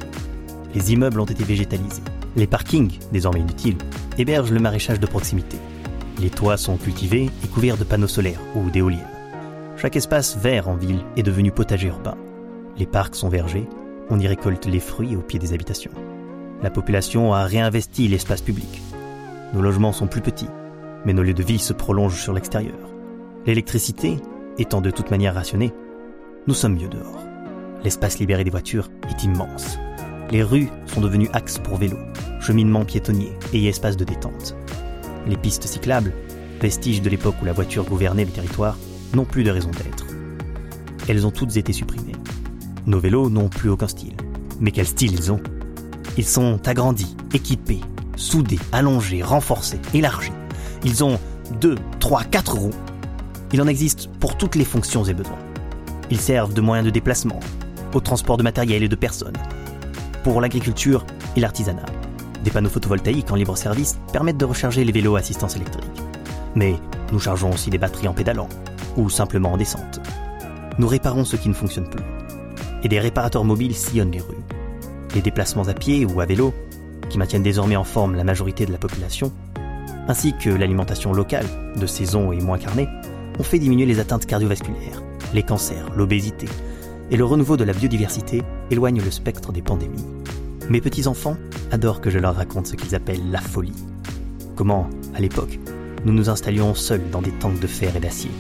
les 0.75 0.93
immeubles 0.93 1.21
ont 1.21 1.27
été 1.27 1.45
végétalisés. 1.45 2.03
Les 2.37 2.47
parkings, 2.47 2.99
désormais 3.13 3.41
inutiles, 3.41 3.79
hébergent 4.19 4.53
le 4.53 4.61
maraîchage 4.61 5.01
de 5.01 5.07
proximité. 5.07 5.57
Les 6.21 6.31
toits 6.31 6.57
sont 6.57 6.77
cultivés 6.77 7.31
et 7.45 7.49
couverts 7.49 7.77
de 7.77 7.85
panneaux 7.85 8.09
solaires 8.09 8.41
ou 8.55 8.71
d'éoliennes. 8.71 9.07
Chaque 9.77 9.97
espace 9.97 10.37
vert 10.37 10.69
en 10.69 10.75
ville 10.75 11.01
est 11.17 11.23
devenu 11.23 11.53
potager 11.53 11.89
urbain. 11.89 12.17
Les 12.77 12.87
parcs 12.87 13.15
sont 13.15 13.29
vergers, 13.29 13.69
on 14.11 14.19
y 14.19 14.27
récolte 14.27 14.67
les 14.67 14.81
fruits 14.81 15.17
au 15.17 15.21
pied 15.21 15.39
des 15.39 15.53
habitations. 15.53 15.93
La 16.63 16.71
population 16.71 17.35
a 17.35 17.45
réinvesti 17.45 18.09
l'espace 18.09 18.41
public. 18.41 18.83
Nos 19.57 19.63
logements 19.63 19.93
sont 19.93 20.07
plus 20.07 20.21
petits, 20.21 20.51
mais 21.07 21.15
nos 21.15 21.23
lieux 21.23 21.33
de 21.33 21.43
vie 21.43 21.59
se 21.59 21.73
prolongent 21.73 22.21
sur 22.21 22.35
l'extérieur. 22.35 22.77
L'électricité 23.47 24.19
étant 24.59 24.83
de 24.83 24.91
toute 24.91 25.11
manière 25.11 25.33
rationnée, 25.33 25.73
nous 26.47 26.53
sommes 26.53 26.75
mieux 26.75 26.91
dehors. 26.91 27.25
L'espace 27.83 28.19
libéré 28.19 28.45
des 28.45 28.51
voitures 28.51 28.91
est 29.09 29.25
immense. 29.25 29.79
Les 30.31 30.43
rues 30.43 30.69
sont 30.85 31.01
devenues 31.01 31.31
axes 31.33 31.57
pour 31.57 31.79
vélos, 31.79 31.97
cheminements 32.39 32.85
piétonniers 32.85 33.33
et 33.55 33.67
espaces 33.67 33.97
de 33.97 34.05
détente. 34.05 34.55
Les 35.27 35.39
pistes 35.39 35.67
cyclables, 35.67 36.13
vestiges 36.61 37.01
de 37.01 37.09
l'époque 37.09 37.37
où 37.41 37.47
la 37.47 37.55
voiture 37.55 37.87
gouvernait 37.87 38.27
le 38.27 38.33
territoire, 38.33 38.77
n'ont 39.15 39.25
plus 39.25 39.43
de 39.43 39.51
raison 39.51 39.71
d'être. 39.71 40.05
Elles 41.09 41.27
ont 41.27 41.31
toutes 41.31 41.57
été 41.57 41.73
supprimées. 41.73 42.13
Nos 42.85 43.01
vélos 43.01 43.31
n'ont 43.31 43.49
plus 43.49 43.71
aucun 43.71 43.89
style. 43.89 44.17
Mais 44.61 44.71
quel 44.71 44.87
style 44.87 45.15
ils 45.15 45.33
ont? 45.33 45.41
Ils 46.19 46.27
sont 46.27 46.61
agrandis, 46.69 47.17
équipés, 47.33 47.81
soudés, 48.17 48.59
allongés, 48.73 49.23
renforcés, 49.23 49.81
élargis. 49.95 50.33
Ils 50.85 51.05
ont 51.05 51.19
2, 51.61 51.77
3, 52.01 52.25
4 52.25 52.57
roues. 52.57 52.71
Il 53.53 53.63
en 53.63 53.69
existe 53.69 54.09
pour 54.21 54.37
toutes 54.37 54.57
les 54.57 54.65
fonctions 54.65 55.05
et 55.05 55.15
besoins. 55.15 55.39
Ils 56.11 56.21
servent 56.21 56.55
de 56.55 56.61
moyen 56.61 56.83
de 56.83 56.91
déplacement, 56.91 57.41
au 57.95 58.01
transport 58.01 58.37
de 58.37 58.43
matériel 58.43 58.83
et 58.83 58.89
de 58.89 58.97
personnes, 58.97 59.37
pour 60.25 60.41
l'agriculture 60.41 61.05
et 61.37 61.41
l'artisanat. 61.41 61.87
Des 62.45 62.51
panneaux 62.51 62.71
photovoltaïques 62.71 63.31
en 63.31 63.37
libre 63.37 63.57
service 63.57 63.99
permettent 64.13 64.37
de 64.37 64.45
recharger 64.45 64.85
les 64.85 64.93
vélos 64.93 65.17
à 65.17 65.21
assistance 65.21 65.57
électrique. 65.57 65.85
Mais 66.55 66.77
nous 67.13 67.21
chargeons 67.21 67.53
aussi 67.53 67.71
des 67.71 67.79
batteries 67.79 68.09
en 68.09 68.15
pédalant, 68.15 68.49
ou 68.97 69.11
simplement 69.11 69.53
en 69.53 69.57
descente. 69.57 70.01
Nous 70.79 70.89
réparons 70.89 71.25
ce 71.25 71.37
qui 71.37 71.49
ne 71.49 71.55
fonctionne 71.55 71.89
plus. 71.89 72.05
Et 72.83 72.89
des 72.89 73.01
réparateurs 73.01 73.45
mobiles 73.45 73.75
sillonnent 73.75 74.13
les 74.13 74.21
rues. 74.21 74.45
Les 75.15 75.23
déplacements 75.23 75.69
à 75.69 75.75
pied 75.75 76.05
ou 76.05 76.21
à 76.21 76.27
vélo, 76.27 76.55
qui 77.11 77.19
maintiennent 77.19 77.43
désormais 77.43 77.77
en 77.77 77.85
forme 77.85 78.15
la 78.15 78.25
majorité 78.25 78.67
de 78.67 78.73
la 78.73 78.79
population, 78.79 79.33
ainsi 80.09 80.35
que 80.35 80.51
l'alimentation 80.51 81.13
locale, 81.13 81.47
de 81.77 81.87
saison 81.87 82.33
et 82.33 82.41
moins 82.41 82.59
carnée, 82.59 82.89
ont 83.39 83.43
fait 83.43 83.59
diminuer 83.59 83.87
les 83.87 83.99
atteintes 83.99 84.27
cardiovasculaires, 84.27 85.03
les 85.35 85.43
cancers, 85.43 85.91
l'obésité, 85.97 86.47
et 87.11 87.17
le 87.17 87.25
renouveau 87.25 87.57
de 87.57 87.65
la 87.65 87.73
biodiversité 87.73 88.43
éloigne 88.71 89.03
le 89.03 89.11
spectre 89.11 89.53
des 89.53 89.63
pandémies. 89.63 90.05
Mes 90.69 90.81
petits-enfants 90.81 91.37
adorent 91.71 92.01
que 92.01 92.11
je 92.11 92.19
leur 92.19 92.35
raconte 92.35 92.67
ce 92.67 92.75
qu'ils 92.75 92.95
appellent 92.95 93.31
la 93.31 93.41
folie. 93.41 93.85
Comment, 94.57 94.89
à 95.15 95.21
l'époque, 95.21 95.59
nous 96.05 96.13
nous 96.13 96.29
installions 96.31 96.75
seuls 96.75 97.11
dans 97.11 97.23
des 97.23 97.31
tanks 97.31 97.61
de 97.61 97.67
fer 97.67 97.95
et 97.97 98.01
d'acier, 98.01 98.31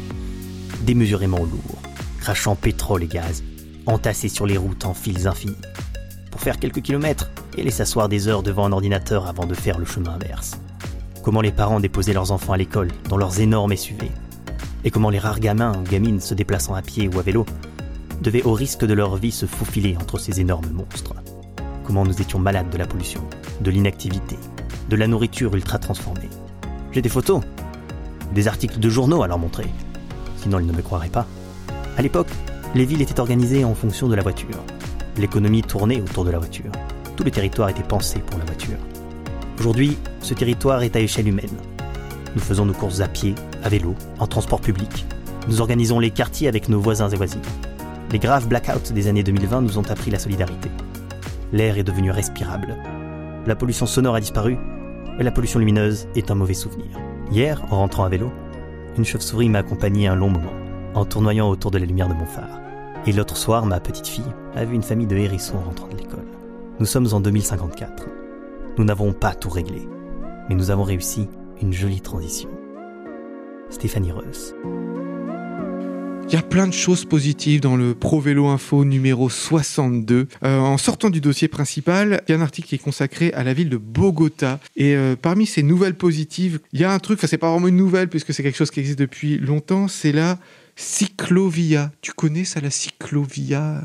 démesurément 0.83 1.39
lourds, 1.39 1.83
crachant 2.21 2.57
pétrole 2.57 3.05
et 3.05 3.09
gaz, 3.09 3.45
entassés 3.87 4.29
sur 4.29 4.47
les 4.47 4.57
routes 4.57 4.85
en 4.85 4.95
fils 4.95 5.27
infinis, 5.27 5.57
pour 6.31 6.41
faire 6.41 6.59
quelques 6.59 6.83
kilomètres 6.83 7.31
et 7.57 7.63
les 7.63 7.71
s'asseoir 7.71 8.09
des 8.09 8.29
heures 8.29 8.43
devant 8.43 8.67
un 8.67 8.73
ordinateur 8.73 9.27
avant 9.27 9.47
de 9.47 9.55
faire 9.55 9.79
le 9.79 9.85
chemin 9.85 10.15
inverse. 10.15 10.59
Comment 11.23 11.41
les 11.41 11.53
parents 11.53 11.81
déposaient 11.81 12.13
leurs 12.13 12.33
enfants 12.33 12.53
à 12.53 12.57
l'école 12.57 12.89
dans 13.09 13.17
leurs 13.17 13.41
énormes 13.41 13.77
SUV, 13.77 14.11
et 14.85 14.91
comment 14.91 15.11
les 15.11 15.19
rares 15.19 15.41
gamins 15.41 15.77
ou 15.77 15.83
gamines 15.83 16.21
se 16.21 16.35
déplaçant 16.35 16.75
à 16.75 16.83
pied 16.83 17.09
ou 17.13 17.19
à 17.19 17.23
vélo 17.23 17.45
devaient 18.23 18.45
au 18.45 18.53
risque 18.53 18.85
de 18.85 18.95
leur 18.95 19.17
vie 19.17 19.33
se 19.33 19.47
faufiler 19.47 19.97
entre 19.97 20.19
ces 20.19 20.41
énormes 20.41 20.71
monstres. 20.71 21.15
Comment 21.85 22.05
nous 22.05 22.21
étions 22.21 22.39
malades 22.39 22.71
de 22.71 22.79
la 22.79 22.87
pollution, 22.87 23.23
de 23.61 23.71
l'inactivité, 23.71 24.37
de 24.89 24.97
la 24.97 25.07
nourriture 25.07 25.55
ultra 25.55 25.79
transformée. 25.79 26.31
J'ai 26.93 27.03
des 27.03 27.09
photos, 27.09 27.43
des 28.35 28.49
articles 28.49 28.79
de 28.79 28.89
journaux 28.89 29.23
à 29.23 29.29
leur 29.29 29.39
montrer. 29.39 29.67
Sinon, 30.39 30.61
ils 30.61 30.67
ne 30.67 30.73
me 30.73 30.83
croiraient 30.83 31.09
pas. 31.09 31.27
À 31.97 32.03
l'époque, 32.03 32.31
les 32.75 32.85
villes 32.85 33.03
étaient 33.03 33.21
organisées 33.21 33.65
en 33.65 33.75
fonction 33.75 34.09
de 34.09 34.15
la 34.15 34.23
voiture. 34.23 34.63
L'économie 35.17 35.63
tournait 35.63 36.01
autour 36.01 36.25
de 36.25 36.31
la 36.31 36.39
voiture. 36.39 36.71
Tout 37.17 37.25
le 37.25 37.31
territoire 37.31 37.71
était 37.71 37.83
pensé 37.83 38.19
pour 38.19 38.39
la 38.39 38.45
voiture. 38.45 38.77
Aujourd'hui, 39.59 39.97
ce 40.21 40.35
territoire 40.35 40.83
est 40.83 40.97
à 40.97 41.01
échelle 41.01 41.29
humaine. 41.29 41.57
Nous 42.35 42.43
faisons 42.43 42.67
nos 42.67 42.75
courses 42.75 43.01
à 43.01 43.09
pied, 43.09 43.35
à 43.65 43.71
vélo, 43.71 43.95
en 44.19 44.27
transport 44.27 44.61
public. 44.61 45.07
Nous 45.49 45.63
organisons 45.63 45.99
les 45.99 46.11
quartiers 46.11 46.47
avec 46.47 46.69
nos 46.69 46.79
voisins 46.79 47.09
et 47.09 47.17
voisines. 47.17 47.41
Les 48.13 48.19
graves 48.19 48.49
blackouts 48.49 48.93
des 48.93 49.09
années 49.09 49.23
2020 49.23 49.63
nous 49.63 49.79
ont 49.79 49.91
appris 49.91 50.11
la 50.11 50.19
solidarité. 50.19 50.69
L'air 51.53 51.79
est 51.79 51.85
devenu 51.85 52.11
respirable. 52.11 52.77
La 53.47 53.57
pollution 53.57 53.87
sonore 53.87 54.17
a 54.17 54.21
disparu, 54.21 54.59
mais 55.17 55.25
la 55.25 55.33
pollution 55.33 55.59
lumineuse 55.59 56.09
est 56.17 56.31
un 56.31 56.35
mauvais 56.35 56.55
souvenir. 56.55 56.89
Hier, 57.33 57.63
en 57.71 57.79
rentrant 57.79 58.05
à 58.05 58.11
vélo, 58.11 58.31
une 58.99 59.07
chauve-souris 59.07 59.49
m'a 59.49 59.61
accompagné 59.61 60.07
un 60.07 60.17
long 60.17 60.29
moment, 60.29 60.53
en 60.95 61.07
tournoyant 61.07 61.49
autour 61.49 61.71
de 61.71 61.79
la 61.79 61.87
lumière 61.87 62.09
de 62.09 62.15
mon 62.15 62.27
phare. 62.27 62.61
Et 63.07 63.13
l'autre 63.13 63.37
soir, 63.37 63.65
ma 63.65 63.81
petite 63.81 64.07
fille 64.07 64.25
a 64.55 64.65
vu 64.67 64.75
une 64.75 64.83
famille 64.83 65.07
de 65.07 65.17
hérissons 65.17 65.59
rentrant 65.59 65.89
de 65.89 65.97
l'école. 65.97 66.27
Nous 66.79 66.85
sommes 66.85 67.09
en 67.13 67.21
2054. 67.21 68.07
Nous 68.77 68.85
n'avons 68.85 69.15
pas 69.15 69.35
tout 69.35 69.49
réglé, 69.49 69.89
mais 70.51 70.55
nous 70.55 70.71
avons 70.71 70.83
réussi 70.83 71.27
une 71.63 71.73
jolie 71.73 72.03
transition. 72.03 72.51
Stéphanie 73.71 74.13
Reuss. 74.13 74.55
Il 76.29 76.35
y 76.35 76.37
a 76.37 76.43
plein 76.43 76.67
de 76.67 76.75
choses 76.75 77.07
positives 77.07 77.63
dans 77.63 77.77
le 77.77 77.95
Pro 77.95 78.21
Vélo 78.21 78.49
Info 78.49 78.85
numéro 78.85 79.31
62. 79.31 80.29
Euh, 80.45 80.59
en 80.59 80.77
sortant 80.77 81.09
du 81.09 81.23
dossier 81.23 81.49
principal, 81.49 82.21
il 82.29 82.33
y 82.33 82.35
a 82.35 82.39
un 82.39 82.43
article 82.43 82.69
qui 82.69 82.75
est 82.75 82.79
consacré 82.79 83.33
à 83.33 83.43
la 83.43 83.55
ville 83.55 83.71
de 83.71 83.79
Bogota. 83.79 84.61
Et 84.77 84.95
euh, 84.97 85.17
parmi 85.17 85.47
ces 85.47 85.63
nouvelles 85.63 85.95
positives, 85.95 86.61
il 86.75 86.81
y 86.81 86.85
a 86.85 86.93
un 86.93 86.99
truc, 86.99 87.19
enfin 87.19 87.27
c'est 87.27 87.39
pas 87.39 87.51
vraiment 87.51 87.69
une 87.69 87.77
nouvelle 87.77 88.09
puisque 88.09 88.35
c'est 88.35 88.43
quelque 88.43 88.59
chose 88.59 88.71
qui 88.71 88.81
existe 88.81 88.99
depuis 88.99 89.39
longtemps, 89.39 89.89
c'est 89.89 90.13
la 90.13 90.39
Cyclovia. 90.77 91.91
Tu 92.03 92.13
connais 92.13 92.45
ça, 92.45 92.61
la 92.61 92.71
cyclovia, 92.71 93.83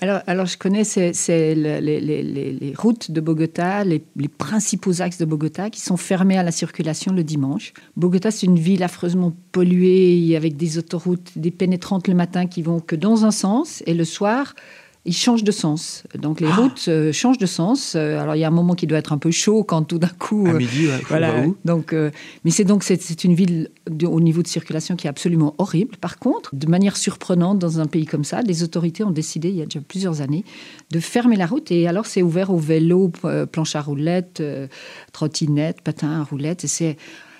Alors, 0.00 0.20
alors, 0.26 0.46
je 0.46 0.56
connais, 0.58 0.82
les, 0.96 2.74
routes 2.76 3.10
de 3.10 3.20
Bogota, 3.20 3.84
les, 3.84 4.02
principaux 4.38 5.02
axes 5.02 5.18
de 5.18 5.24
Bogota 5.24 5.70
qui 5.70 5.80
sont 5.80 5.96
fermés 5.96 6.38
à 6.38 6.42
la 6.42 6.52
circulation 6.52 7.12
le 7.12 7.24
dimanche. 7.24 7.72
Bogota, 7.96 8.30
c'est 8.30 8.46
une 8.46 8.58
ville 8.58 8.82
affreusement 8.82 9.32
polluée, 9.52 10.36
avec 10.36 10.56
des 10.56 10.78
autoroutes, 10.78 11.32
des 11.36 11.50
pénétrantes 11.50 12.08
le 12.08 12.14
matin 12.14 12.46
qui 12.46 12.62
vont 12.62 12.80
que 12.80 12.96
dans 12.96 13.24
un 13.24 13.30
sens, 13.30 13.82
et 13.86 13.94
le 13.94 14.04
soir, 14.04 14.54
il 15.06 15.14
change 15.14 15.44
de 15.44 15.52
sens. 15.52 16.02
Donc 16.14 16.40
les 16.40 16.48
ah. 16.50 16.56
routes 16.56 16.84
euh, 16.88 17.12
changent 17.12 17.38
de 17.38 17.46
sens. 17.46 17.94
Euh, 17.94 18.18
alors 18.18 18.36
il 18.36 18.40
y 18.40 18.44
a 18.44 18.48
un 18.48 18.52
moment 18.52 18.74
qui 18.74 18.86
doit 18.86 18.98
être 18.98 19.12
un 19.12 19.18
peu 19.18 19.30
chaud 19.30 19.64
quand 19.64 19.82
tout 19.82 19.98
d'un 19.98 20.10
coup. 20.18 20.46
À 20.46 20.50
euh, 20.50 20.58
midi, 20.58 20.88
voilà. 21.08 21.44
Donc, 21.64 21.94
mais 22.44 22.50
c'est 22.50 22.64
donc 22.64 22.82
c'est 22.82 23.24
une 23.24 23.34
ville 23.34 23.70
au 24.04 24.20
niveau 24.20 24.42
de 24.42 24.48
circulation 24.48 24.96
qui 24.96 25.06
est 25.06 25.10
absolument 25.10 25.54
horrible. 25.58 25.96
Par 25.96 26.18
contre, 26.18 26.54
de 26.54 26.66
manière 26.66 26.96
surprenante 26.96 27.58
dans 27.58 27.80
un 27.80 27.86
pays 27.86 28.06
comme 28.06 28.24
ça, 28.24 28.42
les 28.42 28.62
autorités 28.62 29.04
ont 29.04 29.10
décidé 29.10 29.48
il 29.48 29.56
y 29.56 29.62
a 29.62 29.66
déjà 29.66 29.80
plusieurs 29.80 30.20
années 30.20 30.44
de 30.90 31.00
fermer 31.00 31.36
la 31.36 31.46
route 31.46 31.70
et 31.70 31.86
alors 31.86 32.06
c'est 32.06 32.22
ouvert 32.22 32.50
aux 32.50 32.58
vélos, 32.58 33.12
planches 33.50 33.76
à 33.76 33.80
roulettes, 33.80 34.42
trottinettes, 35.12 35.80
patins 35.82 36.20
à 36.20 36.24
roulettes. 36.24 36.64
Et 36.64 36.68
c'est 36.68 36.96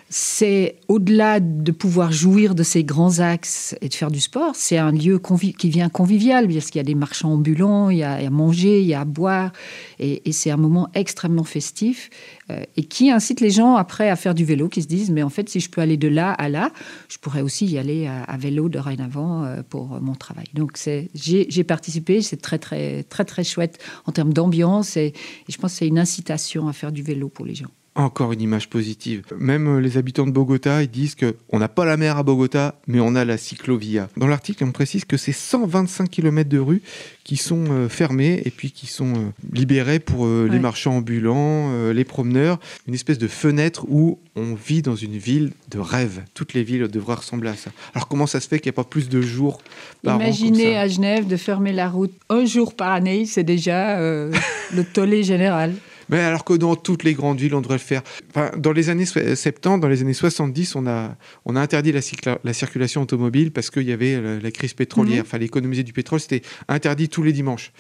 c'est 0.09 0.77
au-delà 0.87 1.40
de 1.40 1.73
pouvoir 1.73 2.12
jouir 2.12 2.55
de 2.55 2.62
ces 2.62 2.85
grands 2.85 3.19
axes 3.19 3.75
et 3.81 3.88
de 3.88 3.95
faire 3.95 4.11
du 4.11 4.21
sport, 4.21 4.55
c'est 4.55 4.79
un 4.79 4.92
lieu 4.92 5.21
qui 5.59 5.69
vient 5.69 5.88
convivial, 5.88 6.47
parce 6.49 6.66
qu'il 6.66 6.79
y 6.79 6.81
a 6.81 6.85
des 6.85 6.95
marchands 6.95 7.33
ambulants, 7.33 7.90
il 7.90 7.99
y 7.99 8.03
a 8.05 8.12
à 8.12 8.31
manger, 8.31 8.81
il 8.81 8.87
y 8.87 8.95
a 8.95 9.01
à 9.01 9.05
boire, 9.05 9.53
et, 9.99 10.23
c'est 10.33 10.51
un 10.51 10.57
moment 10.57 10.88
extrêmement 10.95 11.45
festif 11.45 12.11
euh, 12.51 12.62
et 12.77 12.85
qui 12.85 13.11
incite 13.11 13.40
les 13.40 13.51
gens 13.51 13.77
après 13.77 14.11
à 14.11 14.16
faire 14.16 14.35
du 14.35 14.45
vélo, 14.45 14.69
qui 14.69 14.83
se 14.83 14.87
disent 14.87 15.11
mais 15.11 15.23
en 15.23 15.31
fait 15.31 15.49
si 15.49 15.61
je 15.61 15.71
peux 15.71 15.81
aller 15.81 15.97
de 15.97 16.09
là 16.09 16.33
à 16.33 16.49
là, 16.49 16.71
je 17.09 17.19
pourrais 17.19 17.40
aussi 17.40 17.66
y 17.66 17.79
aller 17.79 18.07
à, 18.07 18.37
vélo 18.37 18.69
dorénavant 18.69 19.45
euh, 19.45 19.62
pour 19.69 20.01
mon 20.01 20.14
travail. 20.14 20.47
Donc 20.55 20.79
j'ai 21.14 21.64
participé, 21.64 22.23
c'est 22.23 22.37
très 22.37 22.59
très 22.59 23.03
très 23.05 23.25
très 23.25 23.45
chouette 23.45 23.79
en 24.05 24.12
termes 24.12 24.33
d'ambiance 24.33 24.97
et 24.97 25.14
je 25.49 25.57
pense 25.57 25.73
que 25.73 25.79
c'est 25.79 25.88
une 25.88 25.99
incitation 25.99 26.69
à 26.69 26.73
faire 26.73 26.92
du 26.92 27.03
vélo 27.03 27.29
pour 27.29 27.47
les 27.47 27.55
gens 27.55 27.71
encore 27.97 28.33
une 28.33 28.43
image 28.43 28.69
positive. 28.69 29.23
Même 29.39 29.67
euh, 29.67 29.81
les 29.81 29.97
habitants 29.97 30.27
de 30.27 30.31
Bogota, 30.31 30.83
ils 30.83 30.89
disent 30.89 31.15
qu'on 31.15 31.59
n'a 31.59 31.69
pas 31.69 31.85
la 31.85 31.97
mer 31.97 32.19
à 32.19 32.23
Bogota, 32.23 32.75
mais 32.87 33.01
on 33.01 33.15
a 33.15 33.25
la 33.25 33.39
cyclovia. 33.39 34.09
Dans 34.17 34.27
l'article, 34.27 34.65
on 34.65 34.73
précise 34.73 35.05
que 35.05 35.17
c'est 35.17 35.33
125 35.33 36.11
km 36.11 36.49
de 36.49 36.59
rues 36.59 36.83
qui 37.25 37.37
sont 37.37 37.65
euh, 37.71 37.89
fermées 37.89 38.43
et 38.45 38.51
puis 38.51 38.71
qui 38.71 38.87
sont 38.87 39.15
euh, 39.15 39.33
libérées 39.53 39.99
pour 39.99 40.27
les 40.27 40.59
marchands 40.59 40.97
ambulants, 40.97 41.91
les 41.91 42.05
promeneurs. 42.05 42.59
Une 42.87 42.95
espèce 42.95 43.19
de 43.19 43.29
fenêtre 43.29 43.87
où 43.89 44.19
on 44.35 44.55
vit 44.55 44.83
dans 44.83 44.97
une 44.97 45.17
ville 45.17 45.53
de 45.71 45.79
rêve. 45.79 46.23
Toutes 46.35 46.53
les 46.55 46.63
villes 46.63 46.89
devraient 46.89 47.15
ressembler 47.15 47.51
à 47.51 47.57
ça. 47.57 47.71
Alors 47.95 48.09
comment 48.09 48.27
ça 48.27 48.41
se 48.41 48.49
fait 48.49 48.59
qu'il 48.59 48.71
n'y 48.71 48.75
a 48.75 48.81
pas 48.83 48.89
plus 48.89 49.09
de 49.09 49.21
jours 49.21 49.61
par 50.03 50.17
Imaginez 50.17 50.77
à 50.77 50.89
Genève 50.89 51.27
de 51.27 51.37
fermer 51.37 51.73
la 51.73 51.89
route 51.89 52.13
un 52.29 52.45
jour 52.45 52.75
par 52.75 52.93
année, 52.93 53.25
c'est 53.27 53.45
déjà 53.45 53.99
le 53.99 54.85
tollé 54.93 55.23
général. 55.23 55.75
Mais 56.09 56.21
alors 56.21 56.45
que 56.45 56.55
dans 56.55 56.77
toutes 56.77 57.05
les 57.05 57.14
grandes 57.14 57.40
villes, 57.40 57.55
on 57.55 57.61
devrait 57.61 57.77
le 57.77 57.81
faire. 57.81 58.03
Enfin, 58.31 58.51
dans 58.57 58.73
les 58.73 58.90
années 58.90 59.07
70, 59.07 59.81
dans 59.81 59.88
les 59.88 60.03
années 60.03 60.14
70, 60.14 60.77
on 60.77 60.87
a, 60.87 61.16
on 61.45 61.57
a 61.57 61.61
interdit 61.61 61.92
la, 61.92 62.01
la 62.42 62.53
circulation 62.53 63.03
automobile 63.03 63.53
parce 63.53 63.71
qu'il 63.71 63.85
y 63.85 63.92
avait 63.92 64.40
la, 64.40 64.51
crise 64.51 64.75
pétrolière. 64.75 65.19
Mhm. 65.19 65.27
Enfin, 65.27 65.38
l'économiser 65.38 65.83
du 65.83 65.92
pétrole, 65.92 66.21
c'était 66.21 66.42
interdit 66.69 67.09
tous 67.09 67.23
les 67.23 67.33
dimanches. 67.33 67.73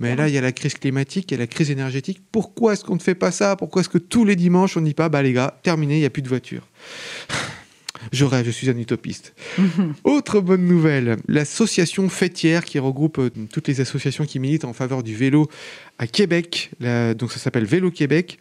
Mais 0.00 0.16
là, 0.16 0.28
il 0.28 0.34
y 0.34 0.38
a 0.38 0.40
la 0.40 0.52
crise 0.52 0.74
climatique, 0.74 1.30
il 1.30 1.34
y 1.34 1.36
a 1.36 1.40
la 1.40 1.46
crise 1.46 1.70
énergétique. 1.70 2.20
Pourquoi 2.32 2.74
est-ce 2.74 2.84
qu'on 2.84 2.94
ne 2.94 3.00
fait 3.00 3.14
pas 3.14 3.30
ça? 3.30 3.56
Pourquoi 3.56 3.80
est-ce 3.80 3.88
que 3.88 3.98
tous 3.98 4.24
les 4.24 4.36
dimanches, 4.36 4.76
on 4.76 4.80
ne 4.80 4.86
dit 4.86 4.94
pas, 4.94 5.08
bah 5.08 5.22
les 5.22 5.32
gars, 5.32 5.58
terminé, 5.62 5.96
il 5.96 6.00
n'y 6.00 6.06
a 6.06 6.10
plus 6.10 6.22
de 6.22 6.28
voitures 6.28 6.66
je 8.12 8.24
rêve, 8.24 8.46
je 8.46 8.50
suis 8.50 8.70
un 8.70 8.76
utopiste. 8.78 9.34
Autre 10.04 10.40
bonne 10.40 10.64
nouvelle, 10.64 11.16
l'association 11.28 12.08
fêtière 12.08 12.64
qui 12.64 12.78
regroupe 12.78 13.18
euh, 13.18 13.30
toutes 13.52 13.68
les 13.68 13.80
associations 13.80 14.24
qui 14.24 14.38
militent 14.38 14.64
en 14.64 14.72
faveur 14.72 15.02
du 15.02 15.14
vélo 15.14 15.48
à 15.98 16.06
Québec, 16.06 16.70
donc 16.80 17.30
ça 17.30 17.38
s'appelle 17.38 17.64
Vélo 17.66 17.92
Québec, 17.92 18.38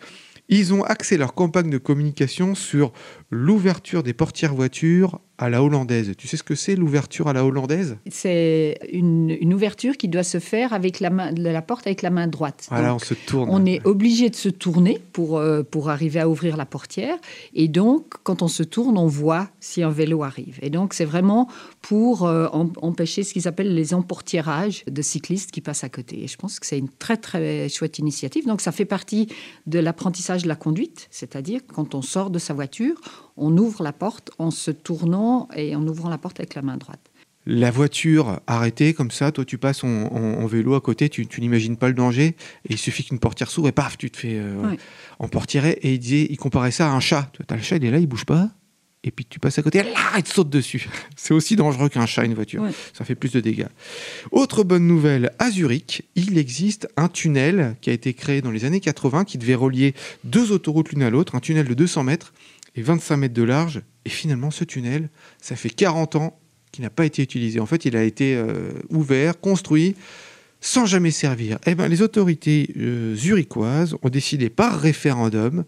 ils 0.49 0.73
ont 0.73 0.83
axé 0.83 1.17
leur 1.17 1.33
campagne 1.33 1.69
de 1.69 1.77
communication 1.77 2.55
sur 2.55 2.91
l'ouverture 3.29 4.03
des 4.03 4.13
portières 4.13 4.53
voitures 4.53 5.19
à 5.37 5.49
la 5.49 5.63
hollandaise. 5.63 6.13
Tu 6.17 6.27
sais 6.27 6.37
ce 6.37 6.43
que 6.43 6.55
c'est 6.55 6.75
l'ouverture 6.75 7.27
à 7.27 7.33
la 7.33 7.43
hollandaise? 7.43 7.97
C'est 8.09 8.79
une, 8.91 9.53
ouverture 9.53 9.97
qui 9.97 10.07
doit 10.07 10.23
se 10.23 10.39
faire 10.39 10.73
avec 10.73 10.99
la, 10.99 11.09
main, 11.09 11.31
la 11.31 11.61
porte 11.61 11.87
avec 11.87 12.01
la 12.01 12.09
main 12.09 12.27
droite. 12.27 12.67
Voilà, 12.69 12.95
on 12.95 12.99
se 12.99 13.13
tourne. 13.13 13.49
On 13.51 13.65
est 13.65 13.85
obligé 13.85 14.29
de 14.29 14.35
se 14.35 14.49
tourner 14.49 14.99
pour, 15.11 15.37
euh, 15.37 15.63
pour 15.63 15.89
arriver 15.89 16.19
à 16.19 16.29
ouvrir 16.29 16.57
la 16.57 16.65
portière. 16.65 17.17
Et 17.53 17.67
donc, 17.67 18.13
quand 18.23 18.41
on 18.41 18.47
se 18.47 18.63
tourne, 18.63 18.97
on 18.97 19.07
voit 19.07 19.49
si 19.59 19.83
un 19.83 19.89
vélo 19.89 20.23
arrive. 20.23 20.59
Et 20.61 20.69
donc, 20.69 20.93
c'est 20.93 21.05
vraiment 21.05 21.47
pour 21.81 22.25
euh, 22.25 22.47
empêcher 22.81 23.23
ce 23.23 23.33
qu'ils 23.33 23.47
appellent 23.47 23.73
les 23.73 23.93
emportiérages 23.93 24.83
de 24.89 25.01
cyclistes 25.01 25.51
qui 25.51 25.61
passent 25.61 25.83
à 25.83 25.89
côté. 25.89 26.23
Et 26.23 26.27
je 26.27 26.37
pense 26.37 26.59
que 26.59 26.65
c'est 26.65 26.79
une 26.79 26.89
très, 26.89 27.17
très 27.17 27.69
chouette 27.69 27.99
initiative. 27.99 28.45
Donc, 28.45 28.61
ça 28.61 28.71
fait 28.71 28.85
partie 28.85 29.27
de 29.67 29.79
l'apprentissage 29.79 30.43
de 30.43 30.47
la 30.47 30.55
conduite, 30.55 31.07
c'est-à-dire 31.11 31.61
quand 31.67 31.95
on 31.95 32.01
sort 32.01 32.29
de 32.29 32.39
sa 32.39 32.53
voiture, 32.53 32.95
on 33.37 33.57
ouvre 33.57 33.83
la 33.83 33.93
porte 33.93 34.31
en 34.37 34.51
se 34.51 34.71
tournant 34.71 35.47
et 35.55 35.75
en 35.75 35.87
ouvrant 35.87 36.09
la 36.09 36.17
porte 36.17 36.39
avec 36.39 36.55
la 36.55 36.61
main 36.61 36.77
droite. 36.77 37.11
La 37.45 37.71
voiture 37.71 38.39
arrêtée 38.47 38.93
comme 38.93 39.11
ça, 39.11 39.33
toi 39.33 39.43
tu 39.43 39.57
passes 39.57 39.83
en, 39.83 40.45
vélo 40.45 40.75
à 40.75 40.81
côté, 40.81 41.09
tu, 41.09 41.27
n'imagines 41.39 41.75
pas 41.75 41.89
le 41.89 41.93
danger, 41.93 42.27
et 42.27 42.35
il 42.69 42.77
suffit 42.77 43.03
qu'une 43.03 43.19
portière 43.19 43.49
s'ouvre 43.49 43.67
et 43.67 43.73
paf, 43.73 43.97
tu 43.97 44.09
te 44.09 44.17
fais 44.17 44.37
euh, 44.37 44.75
en 45.19 45.27
portière. 45.27 45.65
Et 45.65 45.93
il 45.93 45.99
disait, 45.99 46.27
il 46.29 46.37
comparait 46.37 46.71
ça 46.71 46.89
à 46.89 46.95
un 46.95 47.01
chat. 47.01 47.29
As 47.49 47.55
le 47.55 47.61
chat, 47.61 47.75
il 47.77 47.85
est 47.85 47.91
là, 47.91 47.99
il 47.99 48.07
bouge 48.07 48.25
pas, 48.25 48.49
et 49.03 49.11
puis 49.11 49.25
tu 49.25 49.39
passes 49.39 49.59
à 49.59 49.61
côté, 49.61 49.83
là, 49.83 49.89
il 50.15 50.23
te 50.23 50.29
saute 50.29 50.49
dessus. 50.49 50.87
C'est 51.17 51.33
aussi 51.33 51.57
dangereux 51.57 51.89
qu'un 51.89 52.05
chat, 52.05 52.23
une 52.23 52.33
voiture. 52.33 52.63
Ça 52.93 53.03
fait 53.03 53.15
plus 53.15 53.33
de 53.33 53.41
dégâts. 53.41 53.67
Autre 54.31 54.63
bonne 54.63 54.87
nouvelle, 54.87 55.33
à 55.39 55.51
Zurich, 55.51 56.03
il 56.15 56.37
existe 56.37 56.87
un 56.95 57.09
tunnel 57.09 57.75
qui 57.81 57.89
a 57.89 57.93
été 57.93 58.13
créé 58.13 58.41
dans 58.41 58.51
les 58.51 58.63
années 58.63 58.79
80 58.79 59.25
qui 59.25 59.37
devait 59.37 59.55
relier 59.55 59.93
deux 60.23 60.53
autoroutes 60.53 60.91
l'une 60.91 61.03
à 61.03 61.09
l'autre, 61.09 61.35
un 61.35 61.41
tunnel 61.41 61.67
de 61.67 61.73
200 61.73 62.03
mètres 62.03 62.33
et 62.75 62.81
25 62.81 63.17
mètres 63.17 63.33
de 63.33 63.43
large. 63.43 63.81
Et 64.05 64.09
finalement, 64.09 64.51
ce 64.51 64.63
tunnel, 64.63 65.09
ça 65.41 65.55
fait 65.55 65.69
40 65.69 66.15
ans 66.15 66.39
qu'il 66.71 66.83
n'a 66.83 66.89
pas 66.89 67.05
été 67.05 67.21
utilisé. 67.21 67.59
En 67.59 67.65
fait, 67.65 67.85
il 67.85 67.95
a 67.95 68.03
été 68.03 68.35
euh, 68.35 68.71
ouvert, 68.89 69.39
construit, 69.39 69.95
sans 70.59 70.85
jamais 70.85 71.11
servir. 71.11 71.59
Eh 71.65 71.75
ben, 71.75 71.87
les 71.87 72.01
autorités 72.01 72.73
euh, 72.77 73.15
zurichoises 73.15 73.95
ont 74.01 74.09
décidé 74.09 74.49
par 74.49 74.79
référendum 74.79 75.65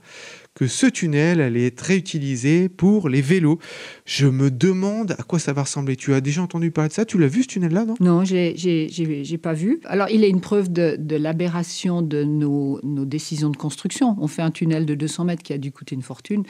que 0.56 0.68
ce 0.68 0.86
tunnel 0.86 1.42
allait 1.42 1.68
être 1.68 1.82
réutilisé 1.82 2.70
pour 2.70 3.10
les 3.10 3.22
vélos. 3.22 3.60
Je 4.06 4.26
me 4.26 4.50
demande 4.50 5.12
à 5.20 5.24
quoi 5.24 5.38
ça 5.38 5.52
va 5.52 5.64
ressembler. 5.64 5.98
Tu 5.98 6.14
as 6.14 6.22
déjà 6.22 6.42
entendu 6.42 6.72
parler 6.72 6.88
de 6.88 6.94
ça? 6.94 7.04
Tu 7.04 7.18
l'as 7.18 7.28
vu 7.28 7.44
ce 7.44 7.50
tunnel-là, 7.50 7.84
non? 7.84 7.96
Non, 8.00 8.24
j'ai 8.24 9.38
pas 9.42 9.52
vu. 9.52 9.82
Alors, 9.84 10.10
il 10.10 10.24
est 10.24 10.30
une 10.30 10.40
preuve 10.40 10.72
de, 10.72 10.98
l'aberration 11.18 12.02
de 12.02 12.24
nos, 12.24 12.80
décisions 13.06 13.50
de 13.50 13.58
construction. 13.58 14.16
On 14.18 14.28
fait 14.28 14.42
un 14.42 14.52
tunnel 14.52 14.86
de 14.86 14.96
200 14.96 15.26
mètres 15.26 15.44
qui 15.44 15.52
a 15.52 15.58
dû 15.58 15.74
coûter 15.74 15.94
une 15.94 16.02
fortune 16.02 16.44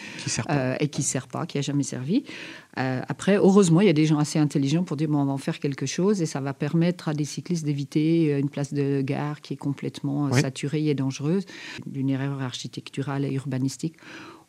euh, 0.52 0.76
et 0.80 0.88
qui 0.88 1.02
ne 1.02 1.06
sert 1.06 1.28
pas, 1.28 1.48
qui 1.48 1.58
n'a 1.58 1.63
jamais 1.63 1.84
servi. 1.84 2.24
Euh, 2.77 3.01
après, 3.07 3.38
heureusement, 3.38 3.81
il 3.81 3.88
y 3.88 3.89
a 3.89 3.93
des 3.93 4.05
gens 4.05 4.17
assez 4.17 4.39
intelligents 4.39 4.83
pour 4.83 4.97
dire 4.97 5.07
bon, 5.07 5.19
on 5.19 5.25
va 5.25 5.31
en 5.31 5.38
faire 5.38 5.59
quelque 5.59 5.85
chose 5.85 6.21
et 6.21 6.25
ça 6.25 6.41
va 6.41 6.53
permettre 6.53 7.09
à 7.09 7.13
des 7.13 7.25
cyclistes 7.25 7.65
d'éviter 7.65 8.33
euh, 8.33 8.39
une 8.39 8.49
place 8.49 8.73
de 8.73 9.01
gare 9.01 9.41
qui 9.41 9.53
est 9.53 9.57
complètement 9.57 10.31
saturée 10.33 10.85
et 10.88 10.93
dangereuse, 10.93 11.45
d'une 11.85 12.09
erreur 12.09 12.41
architecturale 12.41 13.25
et 13.25 13.33
urbanistique 13.33 13.95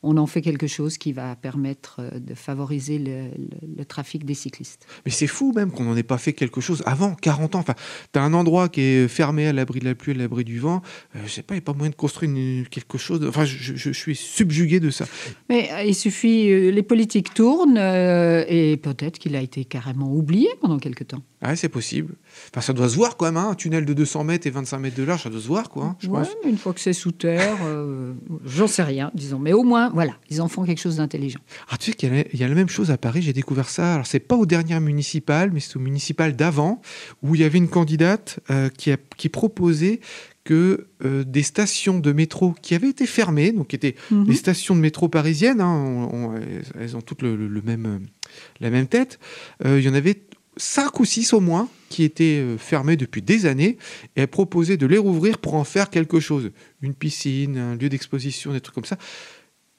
on 0.02 0.16
en 0.16 0.26
fait 0.26 0.42
quelque 0.42 0.66
chose 0.66 0.98
qui 0.98 1.12
va 1.12 1.36
permettre 1.36 2.00
euh, 2.00 2.18
de 2.18 2.34
favoriser 2.34 2.98
le, 2.98 3.84
trafic 3.84 4.24
des 4.24 4.34
cyclistes. 4.34 4.86
Mais 5.04 5.10
c'est 5.10 5.26
fou 5.26 5.52
même 5.54 5.70
qu'on 5.70 5.84
n'en 5.84 5.96
ait 5.96 6.02
pas 6.02 6.18
fait 6.18 6.32
quelque 6.32 6.60
chose 6.60 6.82
avant, 6.86 7.14
40 7.14 7.54
ans. 7.54 7.60
Enfin, 7.60 7.74
tu 8.12 8.18
as 8.18 8.22
un 8.22 8.34
endroit 8.34 8.68
qui 8.68 8.80
est 8.80 9.08
fermé 9.08 9.46
à 9.46 9.52
l'abri 9.52 9.80
de 9.80 9.84
la 9.84 9.94
pluie, 9.94 10.12
à 10.12 10.16
l'abri 10.16 10.44
du 10.44 10.58
vent. 10.58 10.82
Je 11.14 11.18
euh, 11.18 11.22
je 11.26 11.32
sais 11.32 11.42
pas, 11.42 11.54
il 11.54 11.58
n'y 11.58 11.62
a 11.62 11.64
pas 11.64 11.74
moyen 11.74 11.90
de 11.90 11.96
construire 11.96 12.68
quelque 12.70 12.98
chose. 12.98 13.24
Enfin, 13.26 13.44
je, 13.44 13.90
suis 13.92 14.16
subjugué 14.16 14.80
de 14.80 14.90
ça. 14.90 15.06
Mais 15.48 15.70
euh, 15.72 15.82
il 15.82 15.94
suffit, 15.94 16.72
les 16.72 16.82
politiques 16.82 17.34
tournent 17.34 17.76
et 17.78 18.76
peut-être 18.82 19.18
qu'il 19.18 19.36
a 19.36 19.40
été 19.40 19.64
carrément 19.64 20.12
oublié 20.12 20.48
pendant 20.60 20.78
quelque 20.78 21.04
temps. 21.04 21.22
Ah, 21.42 21.54
c'est 21.54 21.68
possible. 21.68 22.14
Enfin, 22.50 22.62
ça 22.62 22.72
doit 22.72 22.88
se 22.88 22.96
voir 22.96 23.16
quand 23.16 23.26
même, 23.26 23.36
hein. 23.36 23.50
un 23.50 23.54
tunnel 23.54 23.84
de 23.84 23.92
200 23.92 24.24
mètres 24.24 24.46
et 24.46 24.50
25 24.50 24.78
mètres 24.78 24.96
de 24.96 25.02
large, 25.02 25.22
ça 25.24 25.30
doit 25.30 25.40
se 25.40 25.46
voir, 25.46 25.68
quoi. 25.68 25.84
Hein, 25.84 25.96
je 26.00 26.08
pense. 26.08 26.28
une 26.46 26.56
fois 26.56 26.72
que 26.72 26.80
c'est 26.80 26.94
sous 26.94 27.12
terre, 27.12 27.58
j'en 28.44 28.66
sais 28.66 28.82
rien, 28.82 29.10
disons. 29.14 29.38
Mais 29.38 29.52
au 29.52 29.62
moins, 29.62 29.90
voilà, 29.90 30.16
ils 30.30 30.40
en 30.40 30.48
font 30.48 30.64
quelque 30.64 30.80
chose 30.80 30.96
d'intelligent. 30.96 31.40
Ah, 31.68 31.76
tu 31.76 31.90
sais 31.90 31.96
qu'il 31.96 32.10
y, 32.32 32.44
a 32.44 32.48
la 32.48 32.54
même 32.54 32.68
chose 32.68 32.90
à 32.90 32.98
Paris, 32.98 33.22
j'ai 33.22 33.32
découvert 33.32 33.68
ça. 33.68 33.94
Alors, 33.94 34.06
c'est 34.06 34.20
pas 34.20 34.36
au 34.36 34.46
dernier 34.46 34.80
municipal, 34.80 35.50
mais 35.52 35.60
c'est 35.60 35.76
au 35.76 35.80
municipal 35.80 36.34
d'avant, 36.34 36.80
où 37.22 37.34
il 37.34 37.40
y 37.40 37.44
avait 37.44 37.58
une 37.58 37.68
candidate 37.68 38.40
euh, 38.50 38.68
qui, 38.68 38.92
a, 38.92 38.96
qui 39.16 39.28
proposait 39.28 40.00
que 40.44 40.86
euh, 41.04 41.24
des 41.24 41.42
stations 41.42 41.98
de 41.98 42.12
métro 42.12 42.54
qui 42.62 42.74
avaient 42.74 42.90
été 42.90 43.06
fermées, 43.06 43.52
donc 43.52 43.68
qui 43.68 43.76
étaient 43.76 43.96
les 44.10 44.36
stations 44.36 44.76
de 44.76 44.80
métro 44.80 45.08
parisiennes, 45.08 45.60
hein, 45.60 46.34
elles 46.78 46.96
ont 46.96 47.00
toutes 47.00 47.22
le, 47.22 47.36
même, 47.64 47.86
euh, 47.86 47.98
la 48.60 48.70
même 48.70 48.86
tête, 48.86 49.18
il 49.64 49.80
y 49.80 49.88
en 49.88 49.94
avait 49.94 50.20
cinq 50.56 51.00
ou 51.00 51.04
six 51.04 51.32
au 51.32 51.40
moins 51.40 51.68
qui 51.88 52.02
étaient 52.02 52.42
fermées 52.58 52.96
depuis 52.96 53.22
des 53.22 53.46
années 53.46 53.76
et 54.16 54.22
elle 54.22 54.28
proposait 54.28 54.76
de 54.76 54.86
les 54.86 54.98
rouvrir 54.98 55.38
pour 55.38 55.54
en 55.54 55.64
faire 55.64 55.90
quelque 55.90 56.18
chose. 56.20 56.50
Une 56.82 56.94
piscine, 56.94 57.56
un 57.58 57.74
lieu 57.76 57.88
d'exposition, 57.88 58.52
des 58.52 58.60
trucs 58.60 58.74
comme 58.74 58.84
ça 58.84 58.98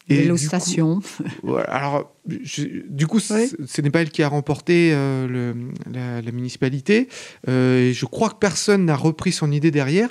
Et 0.09 0.17
Vélo 0.17 0.35
du 0.35 0.41
coup- 0.41 0.47
station. 0.47 0.99
Alors, 1.67 2.13
je- 2.43 2.83
du 2.87 3.07
coup, 3.07 3.19
ce 3.19 3.81
n'est 3.81 3.89
pas 3.89 4.01
elle 4.01 4.09
qui 4.11 4.23
a 4.23 4.29
remporté 4.29 4.91
euh, 4.93 5.27
le- 5.27 5.55
la, 5.91 6.21
la 6.21 6.31
municipalité. 6.31 7.09
Euh, 7.49 7.89
et 7.89 7.93
je 7.93 8.05
crois 8.05 8.29
que 8.29 8.37
personne 8.39 8.85
n'a 8.85 8.95
repris 8.95 9.31
son 9.31 9.51
idée 9.51 9.71
derrière. 9.71 10.09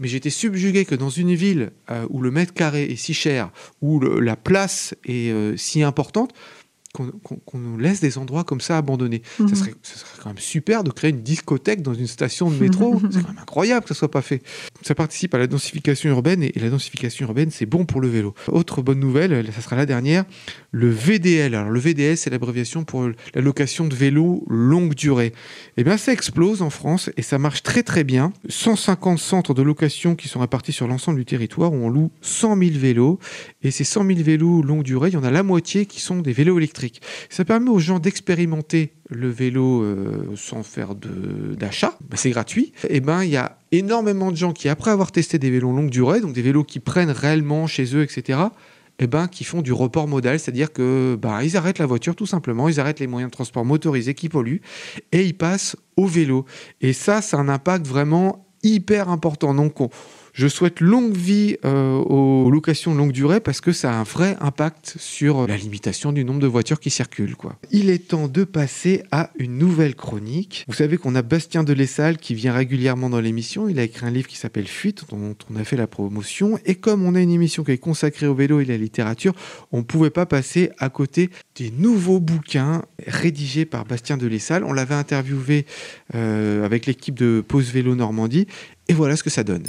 Mais 0.00 0.08
j'étais 0.08 0.30
subjugué 0.30 0.84
que 0.86 0.96
dans 0.96 1.10
une 1.10 1.34
ville 1.34 1.70
euh, 1.90 2.04
où 2.10 2.20
le 2.20 2.30
mètre 2.32 2.52
carré 2.52 2.84
est 2.84 2.96
si 2.96 3.14
cher, 3.14 3.50
où 3.80 4.00
le- 4.00 4.18
la 4.18 4.34
place 4.34 4.94
est 5.04 5.30
euh, 5.30 5.56
si 5.56 5.82
importante, 5.84 6.32
qu'on 6.94 7.58
nous 7.58 7.76
laisse 7.78 8.00
des 8.00 8.18
endroits 8.18 8.44
comme 8.44 8.60
ça 8.60 8.78
abandonnés. 8.78 9.22
Mhm. 9.40 9.48
Ça, 9.48 9.54
serait, 9.56 9.74
ça 9.82 9.96
serait 9.96 10.18
quand 10.22 10.30
même 10.30 10.38
super 10.38 10.84
de 10.84 10.90
créer 10.90 11.10
une 11.10 11.22
discothèque 11.22 11.82
dans 11.82 11.94
une 11.94 12.06
station 12.06 12.50
de 12.50 12.56
métro. 12.56 13.00
c'est 13.10 13.22
quand 13.22 13.28
même 13.28 13.38
incroyable 13.38 13.82
que 13.82 13.88
ça 13.88 13.98
soit 13.98 14.10
pas 14.10 14.22
fait. 14.22 14.42
Ça 14.82 14.94
participe 14.94 15.34
à 15.34 15.38
la 15.38 15.46
densification 15.46 16.10
urbaine 16.10 16.42
et, 16.42 16.52
et 16.54 16.60
la 16.60 16.70
densification 16.70 17.26
urbaine, 17.26 17.50
c'est 17.50 17.66
bon 17.66 17.84
pour 17.84 18.00
le 18.00 18.08
vélo. 18.08 18.34
Autre 18.48 18.82
bonne 18.82 19.00
nouvelle, 19.00 19.44
ça 19.52 19.60
sera 19.60 19.76
la 19.76 19.86
dernière, 19.86 20.24
le 20.70 20.88
VDL. 20.88 21.54
Alors 21.54 21.70
le 21.70 21.80
VDL, 21.80 22.16
c'est 22.16 22.30
l'abréviation 22.30 22.84
pour 22.84 23.08
la 23.34 23.40
location 23.40 23.86
de 23.86 23.94
vélos 23.94 24.44
longue 24.48 24.94
durée. 24.94 25.32
Eh 25.76 25.84
bien, 25.84 25.96
ça 25.96 26.12
explose 26.12 26.62
en 26.62 26.70
France 26.70 27.10
et 27.16 27.22
ça 27.22 27.38
marche 27.38 27.62
très 27.62 27.82
très 27.82 28.04
bien. 28.04 28.32
150 28.48 29.18
centres 29.18 29.54
de 29.54 29.62
location 29.62 30.14
qui 30.14 30.28
sont 30.28 30.40
répartis 30.40 30.72
sur 30.72 30.86
l'ensemble 30.86 31.18
du 31.18 31.24
territoire 31.24 31.72
où 31.72 31.76
on 31.76 31.88
loue 31.88 32.10
100 32.22 32.56
000 32.58 32.70
vélos. 32.74 33.18
Et 33.62 33.70
ces 33.70 33.84
100 33.84 34.06
000 34.06 34.20
vélos 34.22 34.62
longue 34.62 34.82
durée, 34.82 35.08
il 35.08 35.14
y 35.14 35.16
en 35.16 35.24
a 35.24 35.30
la 35.30 35.42
moitié 35.42 35.86
qui 35.86 36.00
sont 36.00 36.20
des 36.20 36.32
vélos 36.32 36.58
électriques. 36.58 36.83
Ça 37.30 37.44
permet 37.44 37.70
aux 37.70 37.78
gens 37.78 37.98
d'expérimenter 37.98 38.92
le 39.10 39.28
vélo 39.28 39.82
euh, 39.82 40.26
sans 40.36 40.62
faire 40.62 40.94
d'achat. 40.94 41.96
Ben, 42.08 42.16
c'est 42.16 42.30
gratuit. 42.30 42.72
Et 42.88 43.00
ben, 43.00 43.22
il 43.24 43.30
y 43.30 43.36
a 43.36 43.58
énormément 43.72 44.30
de 44.30 44.36
gens 44.36 44.52
qui, 44.52 44.68
après 44.68 44.90
avoir 44.90 45.12
testé 45.12 45.38
des 45.38 45.50
vélos 45.50 45.72
longue 45.72 45.90
durée, 45.90 46.20
donc 46.20 46.32
des 46.32 46.42
vélos 46.42 46.64
qui 46.64 46.80
prennent 46.80 47.10
réellement 47.10 47.66
chez 47.66 47.94
eux, 47.96 48.02
etc., 48.02 48.38
eh 49.00 49.08
ben, 49.08 49.26
qui 49.26 49.42
font 49.42 49.60
du 49.60 49.72
report 49.72 50.06
modal, 50.06 50.38
c'est-à-dire 50.38 50.72
que 50.72 51.18
ben, 51.20 51.42
ils 51.42 51.56
arrêtent 51.56 51.80
la 51.80 51.86
voiture 51.86 52.14
tout 52.14 52.26
simplement, 52.26 52.68
ils 52.68 52.78
arrêtent 52.78 53.00
les 53.00 53.08
moyens 53.08 53.28
de 53.30 53.34
transport 53.34 53.64
motorisés 53.64 54.14
qui 54.14 54.28
polluent 54.28 54.60
et 55.10 55.24
ils 55.24 55.36
passent 55.36 55.74
au 55.96 56.06
vélo. 56.06 56.44
Et 56.80 56.92
ça, 56.92 57.20
c'est 57.20 57.34
un 57.34 57.48
impact 57.48 57.86
vraiment 57.88 58.46
hyper 58.62 59.08
important. 59.08 59.52
Donc, 59.52 59.80
on- 59.80 59.90
je 60.34 60.48
souhaite 60.48 60.80
longue 60.80 61.16
vie 61.16 61.56
euh, 61.64 61.94
aux 61.94 62.50
locations 62.50 62.92
longue 62.92 63.12
durée 63.12 63.38
parce 63.38 63.60
que 63.60 63.72
ça 63.72 63.92
a 63.92 63.94
un 63.94 64.02
vrai 64.02 64.36
impact 64.40 64.96
sur 64.98 65.46
la 65.46 65.56
limitation 65.56 66.10
du 66.12 66.24
nombre 66.24 66.40
de 66.40 66.48
voitures 66.48 66.80
qui 66.80 66.90
circulent. 66.90 67.36
Il 67.70 67.88
est 67.88 68.08
temps 68.08 68.26
de 68.26 68.42
passer 68.42 69.04
à 69.12 69.30
une 69.38 69.58
nouvelle 69.58 69.94
chronique. 69.94 70.64
Vous 70.66 70.74
savez 70.74 70.96
qu'on 70.96 71.14
a 71.14 71.22
Bastien 71.22 71.62
Delessal 71.62 72.18
qui 72.18 72.34
vient 72.34 72.52
régulièrement 72.52 73.08
dans 73.08 73.20
l'émission. 73.20 73.68
Il 73.68 73.78
a 73.78 73.84
écrit 73.84 74.06
un 74.06 74.10
livre 74.10 74.26
qui 74.26 74.36
s'appelle 74.36 74.66
Fuite, 74.66 75.04
dont 75.08 75.36
on 75.50 75.56
a 75.56 75.62
fait 75.62 75.76
la 75.76 75.86
promotion. 75.86 76.58
Et 76.66 76.74
comme 76.74 77.04
on 77.04 77.14
a 77.14 77.20
une 77.20 77.30
émission 77.30 77.62
qui 77.62 77.70
est 77.70 77.78
consacrée 77.78 78.26
au 78.26 78.34
vélo 78.34 78.58
et 78.58 78.64
à 78.64 78.66
la 78.66 78.76
littérature, 78.76 79.34
on 79.70 79.78
ne 79.78 79.82
pouvait 79.82 80.10
pas 80.10 80.26
passer 80.26 80.70
à 80.78 80.88
côté 80.88 81.30
des 81.54 81.70
nouveaux 81.70 82.18
bouquins 82.18 82.82
rédigés 83.06 83.66
par 83.66 83.84
Bastien 83.84 84.16
Delessal. 84.16 84.64
On 84.64 84.72
l'avait 84.72 84.96
interviewé 84.96 85.64
euh, 86.16 86.64
avec 86.64 86.86
l'équipe 86.86 87.14
de 87.14 87.44
Pause 87.46 87.70
Vélo 87.70 87.94
Normandie. 87.94 88.48
Et 88.88 88.94
voilà 88.94 89.14
ce 89.14 89.22
que 89.22 89.30
ça 89.30 89.44
donne. 89.44 89.68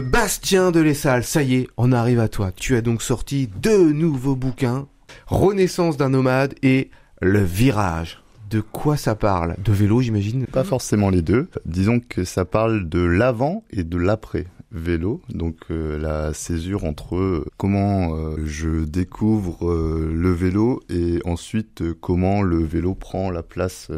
Bastien 0.00 0.70
de 0.70 0.80
Lessal, 0.80 1.24
ça 1.24 1.42
y 1.42 1.56
est, 1.56 1.68
on 1.76 1.92
arrive 1.92 2.20
à 2.20 2.28
toi. 2.28 2.52
Tu 2.52 2.76
as 2.76 2.80
donc 2.80 3.02
sorti 3.02 3.48
deux 3.60 3.92
nouveaux 3.92 4.36
bouquins, 4.36 4.86
Renaissance 5.26 5.96
d'un 5.96 6.08
nomade 6.08 6.54
et 6.62 6.90
Le 7.20 7.42
Virage. 7.42 8.22
De 8.50 8.60
quoi 8.60 8.96
ça 8.96 9.14
parle 9.14 9.56
De 9.64 9.72
vélo, 9.72 10.00
j'imagine 10.00 10.46
Pas 10.46 10.64
forcément 10.64 11.10
les 11.10 11.22
deux. 11.22 11.48
Disons 11.66 12.00
que 12.00 12.24
ça 12.24 12.44
parle 12.44 12.88
de 12.88 13.00
l'avant 13.00 13.62
et 13.70 13.84
de 13.84 13.96
l'après 13.96 14.46
vélo, 14.72 15.20
donc 15.28 15.56
euh, 15.70 15.98
la 15.98 16.32
césure 16.32 16.84
entre 16.84 17.16
euh, 17.16 17.44
comment 17.56 18.14
euh, 18.14 18.36
je 18.44 18.84
découvre 18.84 19.74
le 19.74 20.32
vélo 20.32 20.80
et 20.88 21.20
ensuite 21.24 21.82
comment 22.00 22.42
le 22.42 22.62
vélo 22.62 22.94
prend 22.94 23.30
la 23.30 23.42
place 23.42 23.88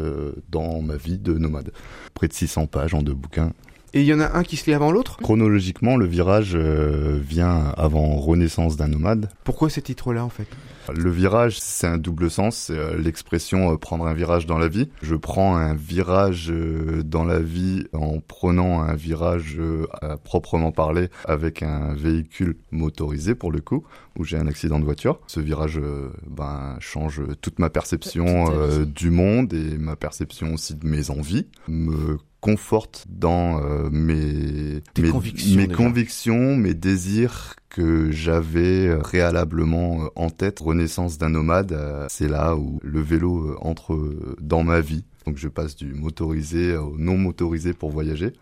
dans 0.49 0.81
ma 0.81 0.97
vie 0.97 1.17
de 1.17 1.33
nomade. 1.33 1.71
Près 2.13 2.27
de 2.27 2.33
600 2.33 2.67
pages 2.67 2.93
en 2.93 3.01
deux 3.01 3.13
bouquins. 3.13 3.53
Et 3.95 4.01
il 4.01 4.07
y 4.07 4.13
en 4.13 4.19
a 4.19 4.35
un 4.35 4.41
qui 4.43 4.57
se 4.57 4.65
lit 4.65 4.73
avant 4.73 4.91
l'autre 4.91 5.17
Chronologiquement, 5.17 5.97
le 5.97 6.07
virage 6.07 6.53
euh, 6.55 7.19
vient 7.21 7.71
avant 7.77 8.15
Renaissance 8.15 8.75
d'un 8.75 8.87
nomade. 8.87 9.29
Pourquoi 9.43 9.69
ces 9.69 9.83
titres-là 9.83 10.25
en 10.25 10.29
fait? 10.29 10.47
Le 10.91 11.11
virage, 11.11 11.59
c'est 11.61 11.85
un 11.85 11.99
double 11.99 12.31
sens, 12.31 12.57
c'est 12.57 12.77
euh, 12.77 12.97
l'expression 12.97 13.71
euh, 13.71 13.77
prendre 13.77 14.07
un 14.07 14.15
virage 14.15 14.47
dans 14.47 14.57
la 14.57 14.67
vie. 14.67 14.89
Je 15.03 15.13
prends 15.13 15.55
un 15.57 15.75
virage 15.75 16.49
euh, 16.49 17.03
dans 17.03 17.23
la 17.23 17.39
vie 17.39 17.85
en 17.93 18.19
prenant 18.19 18.81
un 18.81 18.95
virage 18.95 19.57
euh, 19.59 19.85
à 20.01 20.17
proprement 20.17 20.71
parler 20.71 21.09
avec 21.25 21.61
un 21.61 21.93
véhicule 21.93 22.57
motorisé 22.71 23.35
pour 23.35 23.51
le 23.51 23.61
coup, 23.61 23.83
où 24.17 24.23
j'ai 24.23 24.37
un 24.37 24.47
accident 24.47 24.79
de 24.79 24.85
voiture. 24.85 25.19
Ce 25.27 25.39
virage 25.39 25.77
euh, 25.77 26.09
ben, 26.27 26.77
change 26.79 27.21
toute 27.41 27.59
ma 27.59 27.69
perception 27.69 28.51
euh, 28.51 28.85
du 28.85 29.11
monde 29.11 29.53
et 29.53 29.77
ma 29.77 29.95
perception 29.95 30.55
aussi 30.55 30.73
de 30.73 30.87
mes 30.87 31.11
envies, 31.11 31.45
me 31.67 32.17
conforte 32.43 33.05
dans 33.07 33.63
euh, 33.63 33.89
mes, 33.89 34.81
mes, 34.99 35.09
convictions, 35.09 35.55
mes 35.55 35.67
convictions, 35.69 36.57
mes 36.57 36.73
désirs 36.73 37.55
que 37.69 38.11
j'avais 38.11 38.87
euh, 38.87 38.97
préalablement 38.97 40.03
euh, 40.03 40.07
en 40.17 40.29
tête. 40.29 40.59
Renaissance 40.59 41.17
d'un 41.17 41.29
nomade, 41.29 41.71
euh, 41.71 42.05
c'est 42.09 42.27
là 42.27 42.57
où 42.57 42.81
le 42.83 42.99
vélo 42.99 43.55
entre 43.61 43.97
dans 44.41 44.63
ma 44.63 44.81
vie. 44.81 45.05
Donc 45.25 45.37
je 45.37 45.47
passe 45.47 45.75
du 45.75 45.93
motorisé 45.93 46.75
au 46.77 46.95
non 46.97 47.17
motorisé 47.17 47.73
pour 47.73 47.91
voyager. 47.91 48.33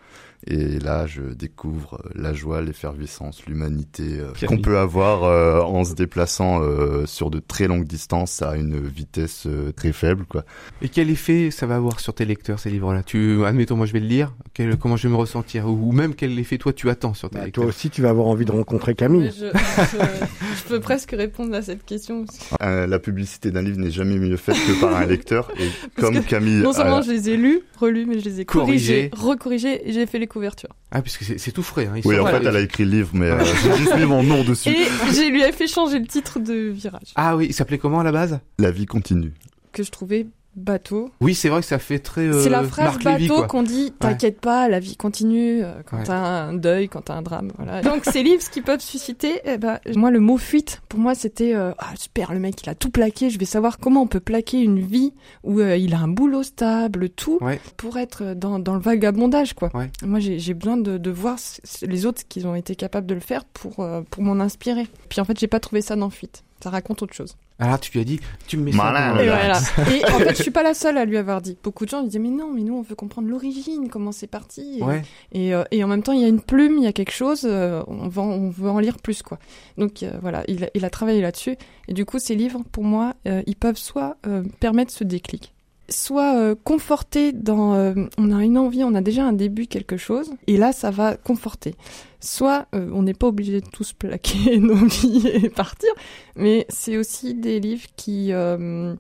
Et 0.47 0.79
là, 0.79 1.05
je 1.05 1.21
découvre 1.21 2.01
euh, 2.03 2.09
la 2.15 2.33
joie, 2.33 2.63
l'effervescence, 2.63 3.45
l'humanité 3.45 4.17
euh, 4.19 4.31
qu'on 4.47 4.57
peut 4.57 4.79
avoir 4.79 5.23
euh, 5.23 5.61
en 5.61 5.83
se 5.83 5.93
déplaçant 5.93 6.63
euh, 6.63 7.05
sur 7.05 7.29
de 7.29 7.37
très 7.37 7.67
longues 7.67 7.85
distances 7.85 8.41
à 8.41 8.55
une 8.55 8.79
vitesse 8.79 9.43
euh, 9.45 9.71
très 9.71 9.91
faible. 9.91 10.25
Quoi. 10.27 10.43
Et 10.81 10.89
quel 10.89 11.11
effet 11.11 11.51
ça 11.51 11.67
va 11.67 11.75
avoir 11.75 11.99
sur 11.99 12.15
tes 12.15 12.25
lecteurs 12.25 12.57
ces 12.57 12.71
livres-là? 12.71 13.03
Tu, 13.03 13.45
admettons, 13.45 13.75
moi 13.75 13.85
je 13.85 13.93
vais 13.93 13.99
le 13.99 14.07
lire. 14.07 14.33
Quel- 14.55 14.77
comment 14.77 14.97
je 14.97 15.07
vais 15.07 15.13
me 15.13 15.17
ressentir? 15.19 15.67
Ou, 15.67 15.89
ou 15.89 15.91
même 15.91 16.15
quel 16.15 16.39
effet 16.39 16.57
toi 16.57 16.73
tu 16.73 16.89
attends 16.89 17.13
sur 17.13 17.29
tes 17.29 17.37
Bah, 17.37 17.45
lecteurs? 17.45 17.65
toi 17.65 17.69
aussi, 17.69 17.91
tu 17.91 18.01
vas 18.01 18.09
avoir 18.09 18.25
envie 18.25 18.45
de 18.45 18.51
rencontrer 18.51 18.95
Camille. 18.95 19.29
Je, 19.39 19.45
je- 19.45 20.25
je 20.57 20.63
peux 20.67 20.79
presque 20.79 21.11
répondre 21.11 21.53
à 21.53 21.61
cette 21.61 21.85
question. 21.85 22.21
aussi. 22.23 22.39
Euh, 22.63 22.87
la 22.87 22.97
publicité 22.97 23.51
d'un 23.51 23.61
livre 23.61 23.77
n'est 23.77 23.91
jamais 23.91 24.17
mieux 24.17 24.37
faite 24.37 24.55
que 24.55 24.81
par 24.81 24.95
un 24.95 25.05
lecteur. 25.05 25.51
Et 25.59 25.67
Parce 25.95 26.07
comme 26.07 26.23
que 26.23 26.27
Camille, 26.27 26.63
Non 26.71 26.77
seulement 26.77 27.01
je 27.01 27.11
les 27.11 27.29
ai 27.29 27.37
lus, 27.37 27.61
relus, 27.79 28.05
mais 28.05 28.19
je 28.19 28.25
les 28.25 28.41
ai 28.41 28.45
Corrigés. 28.45 29.09
corrigés, 29.09 29.25
recorrigés 29.31 29.89
et 29.89 29.93
j'ai 29.93 30.05
fait 30.05 30.19
les 30.19 30.27
couvertures. 30.27 30.69
Ah, 30.91 31.01
puisque 31.01 31.23
c'est 31.39 31.51
tout 31.51 31.63
frais. 31.63 31.85
Hein, 31.87 31.93
ils 31.97 32.07
oui, 32.07 32.15
sont 32.15 32.21
en 32.23 32.25
fait, 32.27 32.39
les- 32.39 32.47
elle 32.47 32.55
a 32.55 32.59
écrit 32.61 32.85
le 32.85 32.91
livre, 32.91 33.09
mais 33.13 33.27
euh, 33.29 33.39
j'ai 33.63 33.75
juste 33.77 33.95
mis 33.97 34.05
mon 34.05 34.23
nom 34.23 34.43
dessus. 34.43 34.69
Et 34.69 34.85
j'ai 35.13 35.29
lui 35.29 35.41
ai 35.41 35.51
fait 35.51 35.67
changer 35.67 35.99
le 35.99 36.07
titre 36.07 36.39
de 36.39 36.69
Virage, 36.69 37.11
Ah 37.15 37.35
oui, 37.37 37.47
il 37.49 37.53
s'appelait 37.53 37.77
comment 37.77 37.99
à 37.99 38.03
la 38.03 38.11
base? 38.11 38.39
La 38.59 38.71
vie 38.71 38.85
continue. 38.85 39.33
que 39.71 39.83
je 39.83 39.91
trouvais 39.91 40.27
bateau. 40.55 41.09
Oui, 41.21 41.33
c'est 41.33 41.49
vrai 41.49 41.61
que 41.61 41.67
ça 41.67 41.79
fait 41.79 41.99
très. 41.99 42.21
euh, 42.21 42.41
C'est 42.43 42.49
la 42.49 42.63
phrase 42.63 42.85
Marc 42.85 43.03
bateau 43.03 43.43
qu'on 43.47 43.63
dit 43.63 43.93
t'inquiète 43.99 44.41
pas, 44.41 44.67
la 44.67 44.79
vie 44.79 44.97
continue 44.97 45.63
euh, 45.63 45.81
quand 45.85 45.97
Ouais. 45.97 46.03
t'as 46.03 46.15
un 46.17 46.53
deuil, 46.53 46.89
quand 46.89 47.01
t'as 47.01 47.15
un 47.15 47.21
drame. 47.21 47.51
Voilà. 47.57 47.81
Donc 47.81 48.03
ces 48.05 48.21
livres, 48.23 48.41
ce 48.41 48.49
qu'ils 48.49 48.63
peuvent 48.63 48.81
susciter, 48.81 49.39
eh 49.45 49.57
ben, 49.57 49.79
moi 49.95 50.11
le 50.11 50.19
mot 50.19 50.37
fuite, 50.37 50.81
pour 50.89 50.99
moi 50.99 51.15
c'était 51.15 51.53
euh, 51.55 51.71
ah 51.77 51.93
super, 51.97 52.33
le 52.33 52.39
mec 52.39 52.61
il 52.63 52.69
a 52.69 52.75
tout 52.75 52.89
plaqué, 52.89 53.29
je 53.29 53.39
vais 53.39 53.45
savoir 53.45 53.77
comment 53.79 54.01
on 54.01 54.07
peut 54.07 54.19
plaquer 54.19 54.59
une 54.61 54.79
vie 54.79 55.13
où 55.43 55.59
euh, 55.59 55.77
il 55.77 55.93
a 55.93 55.99
un 55.99 56.07
boulot 56.07 56.43
stable, 56.43 57.09
tout, 57.09 57.37
Ouais. 57.41 57.59
pour 57.77 57.97
être 57.97 58.33
dans, 58.33 58.59
dans 58.59 58.73
le 58.75 58.81
vagabondage 58.81 59.53
quoi. 59.53 59.69
Moi 60.03 60.19
j'ai 60.19 60.53
besoin 60.53 60.77
de, 60.77 60.97
de 60.97 61.11
voir 61.11 61.37
les 61.81 62.05
autres 62.05 62.23
qui 62.27 62.45
ont 62.45 62.55
été 62.55 62.75
capables 62.75 63.07
de 63.07 63.13
le 63.13 63.19
faire 63.21 63.45
pour, 63.45 63.85
pour 64.09 64.23
m'en 64.23 64.39
inspirer. 64.41 64.87
Puis 65.09 65.21
en 65.21 65.25
fait 65.25 65.39
j'ai 65.39 65.47
pas 65.47 65.59
trouvé 65.59 65.81
ça 65.81 65.95
dans 65.95 66.09
fuite. 66.09 66.43
Ça 66.63 66.69
raconte 66.69 67.01
autre 67.01 67.13
chose. 67.13 67.35
Alors 67.59 67.79
tu 67.79 67.91
lui 67.91 67.99
as 67.99 68.03
dit, 68.03 68.19
tu 68.47 68.57
me 68.57 68.63
mets 68.63 68.71
ça. 68.71 68.77
Dans- 69.13 69.19
Et 69.19 69.27
Voilà. 69.27 69.59
voilà. 69.75 69.91
Et 69.95 70.05
en 70.05 70.17
fait, 70.19 70.35
je 70.37 70.41
suis 70.41 70.51
pas 70.51 70.63
la 70.63 70.73
seule 70.73 70.97
à 70.97 71.05
lui 71.05 71.17
avoir 71.17 71.41
dit. 71.41 71.57
Beaucoup 71.63 71.85
de 71.85 71.89
gens 71.91 71.99
lui 72.01 72.07
disaient 72.07 72.19
mais 72.19 72.29
non, 72.29 72.51
mais 72.53 72.61
nous 72.61 72.73
on 72.75 72.81
veut 72.81 72.95
comprendre 72.95 73.27
l'origine, 73.27 73.89
comment 73.89 74.11
c'est 74.11 74.27
parti. 74.27 74.79
Et, 74.79 74.83
Ouais. 74.83 75.01
et, 75.31 75.53
euh, 75.53 75.63
et 75.71 75.83
en 75.83 75.87
même 75.87 76.01
temps, 76.03 76.11
il 76.13 76.21
y 76.21 76.25
a 76.25 76.27
une 76.27 76.41
plume, 76.41 76.77
il 76.79 76.83
y 76.83 76.87
a 76.87 76.93
quelque 76.93 77.11
chose. 77.13 77.41
euh, 77.45 77.83
on, 77.87 78.07
va, 78.07 78.21
on 78.23 78.49
veut 78.49 78.69
en 78.69 78.79
lire 78.79 78.97
plus 78.97 79.21
quoi. 79.21 79.37
Donc 79.77 80.03
euh, 80.03 80.11
voilà, 80.21 80.43
il, 80.47 80.63
a- 80.65 80.69
il 80.73 80.85
a 80.85 80.89
travaillé 80.89 81.21
là-dessus. 81.21 81.55
Et 81.87 81.93
du 81.93 82.05
coup, 82.05 82.17
ces 82.19 82.35
livres, 82.35 82.61
pour 82.71 82.83
moi, 82.83 83.13
euh, 83.27 83.41
ils 83.45 83.55
peuvent 83.55 83.77
soit 83.77 84.17
euh, 84.27 84.43
permettre 84.59 84.91
ce 84.91 85.03
déclic, 85.03 85.53
soit 85.89 86.35
euh, 86.37 86.55
conforter 86.63 87.31
dans. 87.31 87.73
euh, 87.73 87.93
on 88.17 88.31
a 88.31 88.43
une 88.43 88.57
envie, 88.57 88.83
on 88.83 88.95
a 88.95 89.01
déjà 89.01 89.25
un 89.25 89.33
début 89.33 89.67
quelque 89.67 89.97
chose, 89.97 90.31
et 90.47 90.57
là, 90.57 90.71
ça 90.71 90.91
va 90.91 91.17
conforter. 91.17 91.75
Soit 92.19 92.67
euh, 92.75 92.89
on 92.93 93.03
n'est 93.03 93.13
pas 93.13 93.27
obligé 93.27 93.61
de 93.61 93.67
tous 93.67 93.93
plaquer 93.93 94.57
nos 94.59 94.75
vies 94.75 95.27
et 95.27 95.49
partir, 95.49 95.89
mais 96.35 96.65
c'est 96.69 96.97
aussi 96.97 97.33
des 97.33 97.59
livres 97.59 97.87
qui 97.95 98.31
euh, 98.31 98.95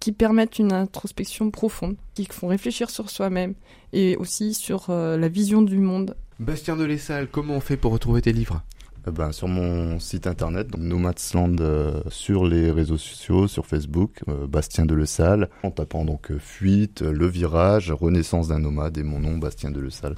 qui 0.00 0.12
permettent 0.12 0.58
une 0.58 0.72
introspection 0.72 1.50
profonde, 1.50 1.96
qui 2.14 2.26
font 2.30 2.48
réfléchir 2.48 2.90
sur 2.90 3.10
soi-même 3.10 3.54
et 3.92 4.16
aussi 4.16 4.54
sur 4.54 4.86
la 4.90 5.28
vision 5.28 5.60
du 5.60 5.78
monde. 5.78 6.14
Bastien 6.38 6.76
de 6.76 6.84
Lessal, 6.84 7.26
comment 7.26 7.54
on 7.54 7.60
fait 7.60 7.76
pour 7.76 7.90
retrouver 7.90 8.22
tes 8.22 8.32
livres? 8.32 8.62
Ben, 9.10 9.32
sur 9.32 9.48
mon 9.48 9.98
site 9.98 10.26
internet, 10.26 10.68
donc 10.68 10.82
Nomadsland 10.82 11.60
euh, 11.60 12.00
sur 12.08 12.46
les 12.46 12.70
réseaux 12.70 12.98
sociaux, 12.98 13.48
sur 13.48 13.66
Facebook, 13.66 14.20
euh, 14.28 14.46
Bastien 14.46 14.86
de 14.86 14.94
Le 14.94 15.06
Salle, 15.06 15.48
en 15.62 15.70
tapant 15.70 16.04
donc 16.04 16.30
euh, 16.30 16.38
fuite, 16.38 17.02
euh, 17.02 17.12
le 17.12 17.26
virage, 17.26 17.90
renaissance 17.90 18.48
d'un 18.48 18.58
nomade 18.58 18.98
et 18.98 19.02
mon 19.02 19.20
nom 19.20 19.38
Bastien 19.38 19.70
de 19.70 19.80
Le 19.80 19.90
Salle. 19.90 20.14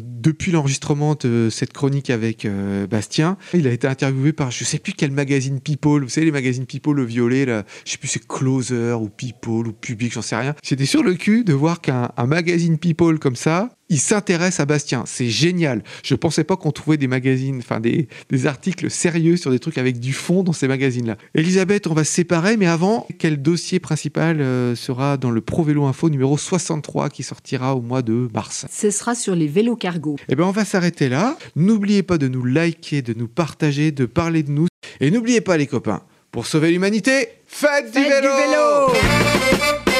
Depuis 0.00 0.52
l'enregistrement 0.52 1.16
de 1.16 1.48
cette 1.50 1.74
chronique 1.74 2.08
avec 2.08 2.46
euh, 2.46 2.86
Bastien, 2.86 3.36
il 3.52 3.66
a 3.66 3.72
été 3.72 3.86
interviewé 3.86 4.32
par 4.32 4.50
je 4.50 4.64
sais 4.64 4.78
plus 4.78 4.94
quel 4.94 5.10
magazine 5.10 5.60
People, 5.60 6.02
vous 6.02 6.08
savez 6.08 6.24
les 6.24 6.32
magazines 6.32 6.64
People 6.64 6.94
le 6.94 7.04
violet 7.04 7.44
là, 7.44 7.64
je 7.84 7.92
sais 7.92 7.98
plus 7.98 8.08
c'est 8.08 8.26
Closer 8.26 8.92
ou 8.92 9.10
People 9.10 9.68
ou 9.68 9.72
Public, 9.74 10.10
j'en 10.14 10.22
sais 10.22 10.36
rien. 10.36 10.54
J'étais 10.62 10.86
sur 10.86 11.02
le 11.02 11.12
cul 11.12 11.44
de 11.44 11.52
voir 11.52 11.82
qu'un 11.82 12.08
magazine 12.26 12.78
People 12.78 13.18
comme 13.18 13.36
ça, 13.36 13.68
il 13.92 14.00
s'intéresse 14.00 14.58
à 14.58 14.64
Bastien. 14.64 15.04
C'est 15.06 15.28
génial. 15.28 15.82
Je 16.02 16.14
pensais 16.14 16.44
pas 16.44 16.56
qu'on 16.56 16.72
trouvait 16.72 16.96
des 16.96 17.08
magazines, 17.08 17.58
enfin 17.58 17.78
des, 17.78 18.08
des, 18.30 18.46
articles 18.46 18.90
sérieux 18.90 19.36
sur 19.36 19.50
des 19.50 19.58
trucs 19.58 19.76
avec 19.76 20.00
du 20.00 20.14
fond 20.14 20.42
dans 20.42 20.54
ces 20.54 20.66
magazines-là. 20.66 21.18
Elisabeth, 21.34 21.86
on 21.86 21.92
va 21.92 22.02
se 22.02 22.12
séparer, 22.12 22.56
mais 22.56 22.66
avant, 22.66 23.06
quel 23.18 23.42
dossier 23.42 23.80
principal 23.80 24.40
euh, 24.40 24.74
sera 24.74 25.18
dans 25.18 25.30
le 25.30 25.42
Pro 25.42 25.62
Vélo 25.62 25.84
Info 25.84 26.08
numéro 26.08 26.38
63 26.38 27.10
qui 27.10 27.22
sortira 27.22 27.76
au 27.76 27.82
mois 27.82 28.00
de 28.00 28.30
mars? 28.32 28.64
Ce 28.72 28.90
sera 28.90 29.14
sur 29.14 29.34
les 29.34 29.46
vélos 29.46 29.76
cargo. 29.76 30.16
Eh 30.30 30.36
bien, 30.36 30.46
on 30.46 30.52
va 30.52 30.64
s'arrêter 30.64 31.10
là. 31.10 31.36
N'oubliez 31.54 32.02
pas 32.02 32.16
de 32.16 32.28
nous 32.28 32.46
liker, 32.46 33.02
de 33.02 33.12
nous 33.12 33.28
partager, 33.28 33.92
de 33.92 34.06
parler 34.06 34.42
de 34.42 34.52
nous. 34.52 34.68
Et 35.00 35.10
n'oubliez 35.10 35.42
pas, 35.42 35.58
les 35.58 35.66
copains, 35.66 36.00
pour 36.30 36.46
sauver 36.46 36.70
l'humanité, 36.70 37.28
faites, 37.46 37.92
du 37.92 38.00
vélo, 38.00 38.20
du 38.22 38.96
vélo 38.96 39.91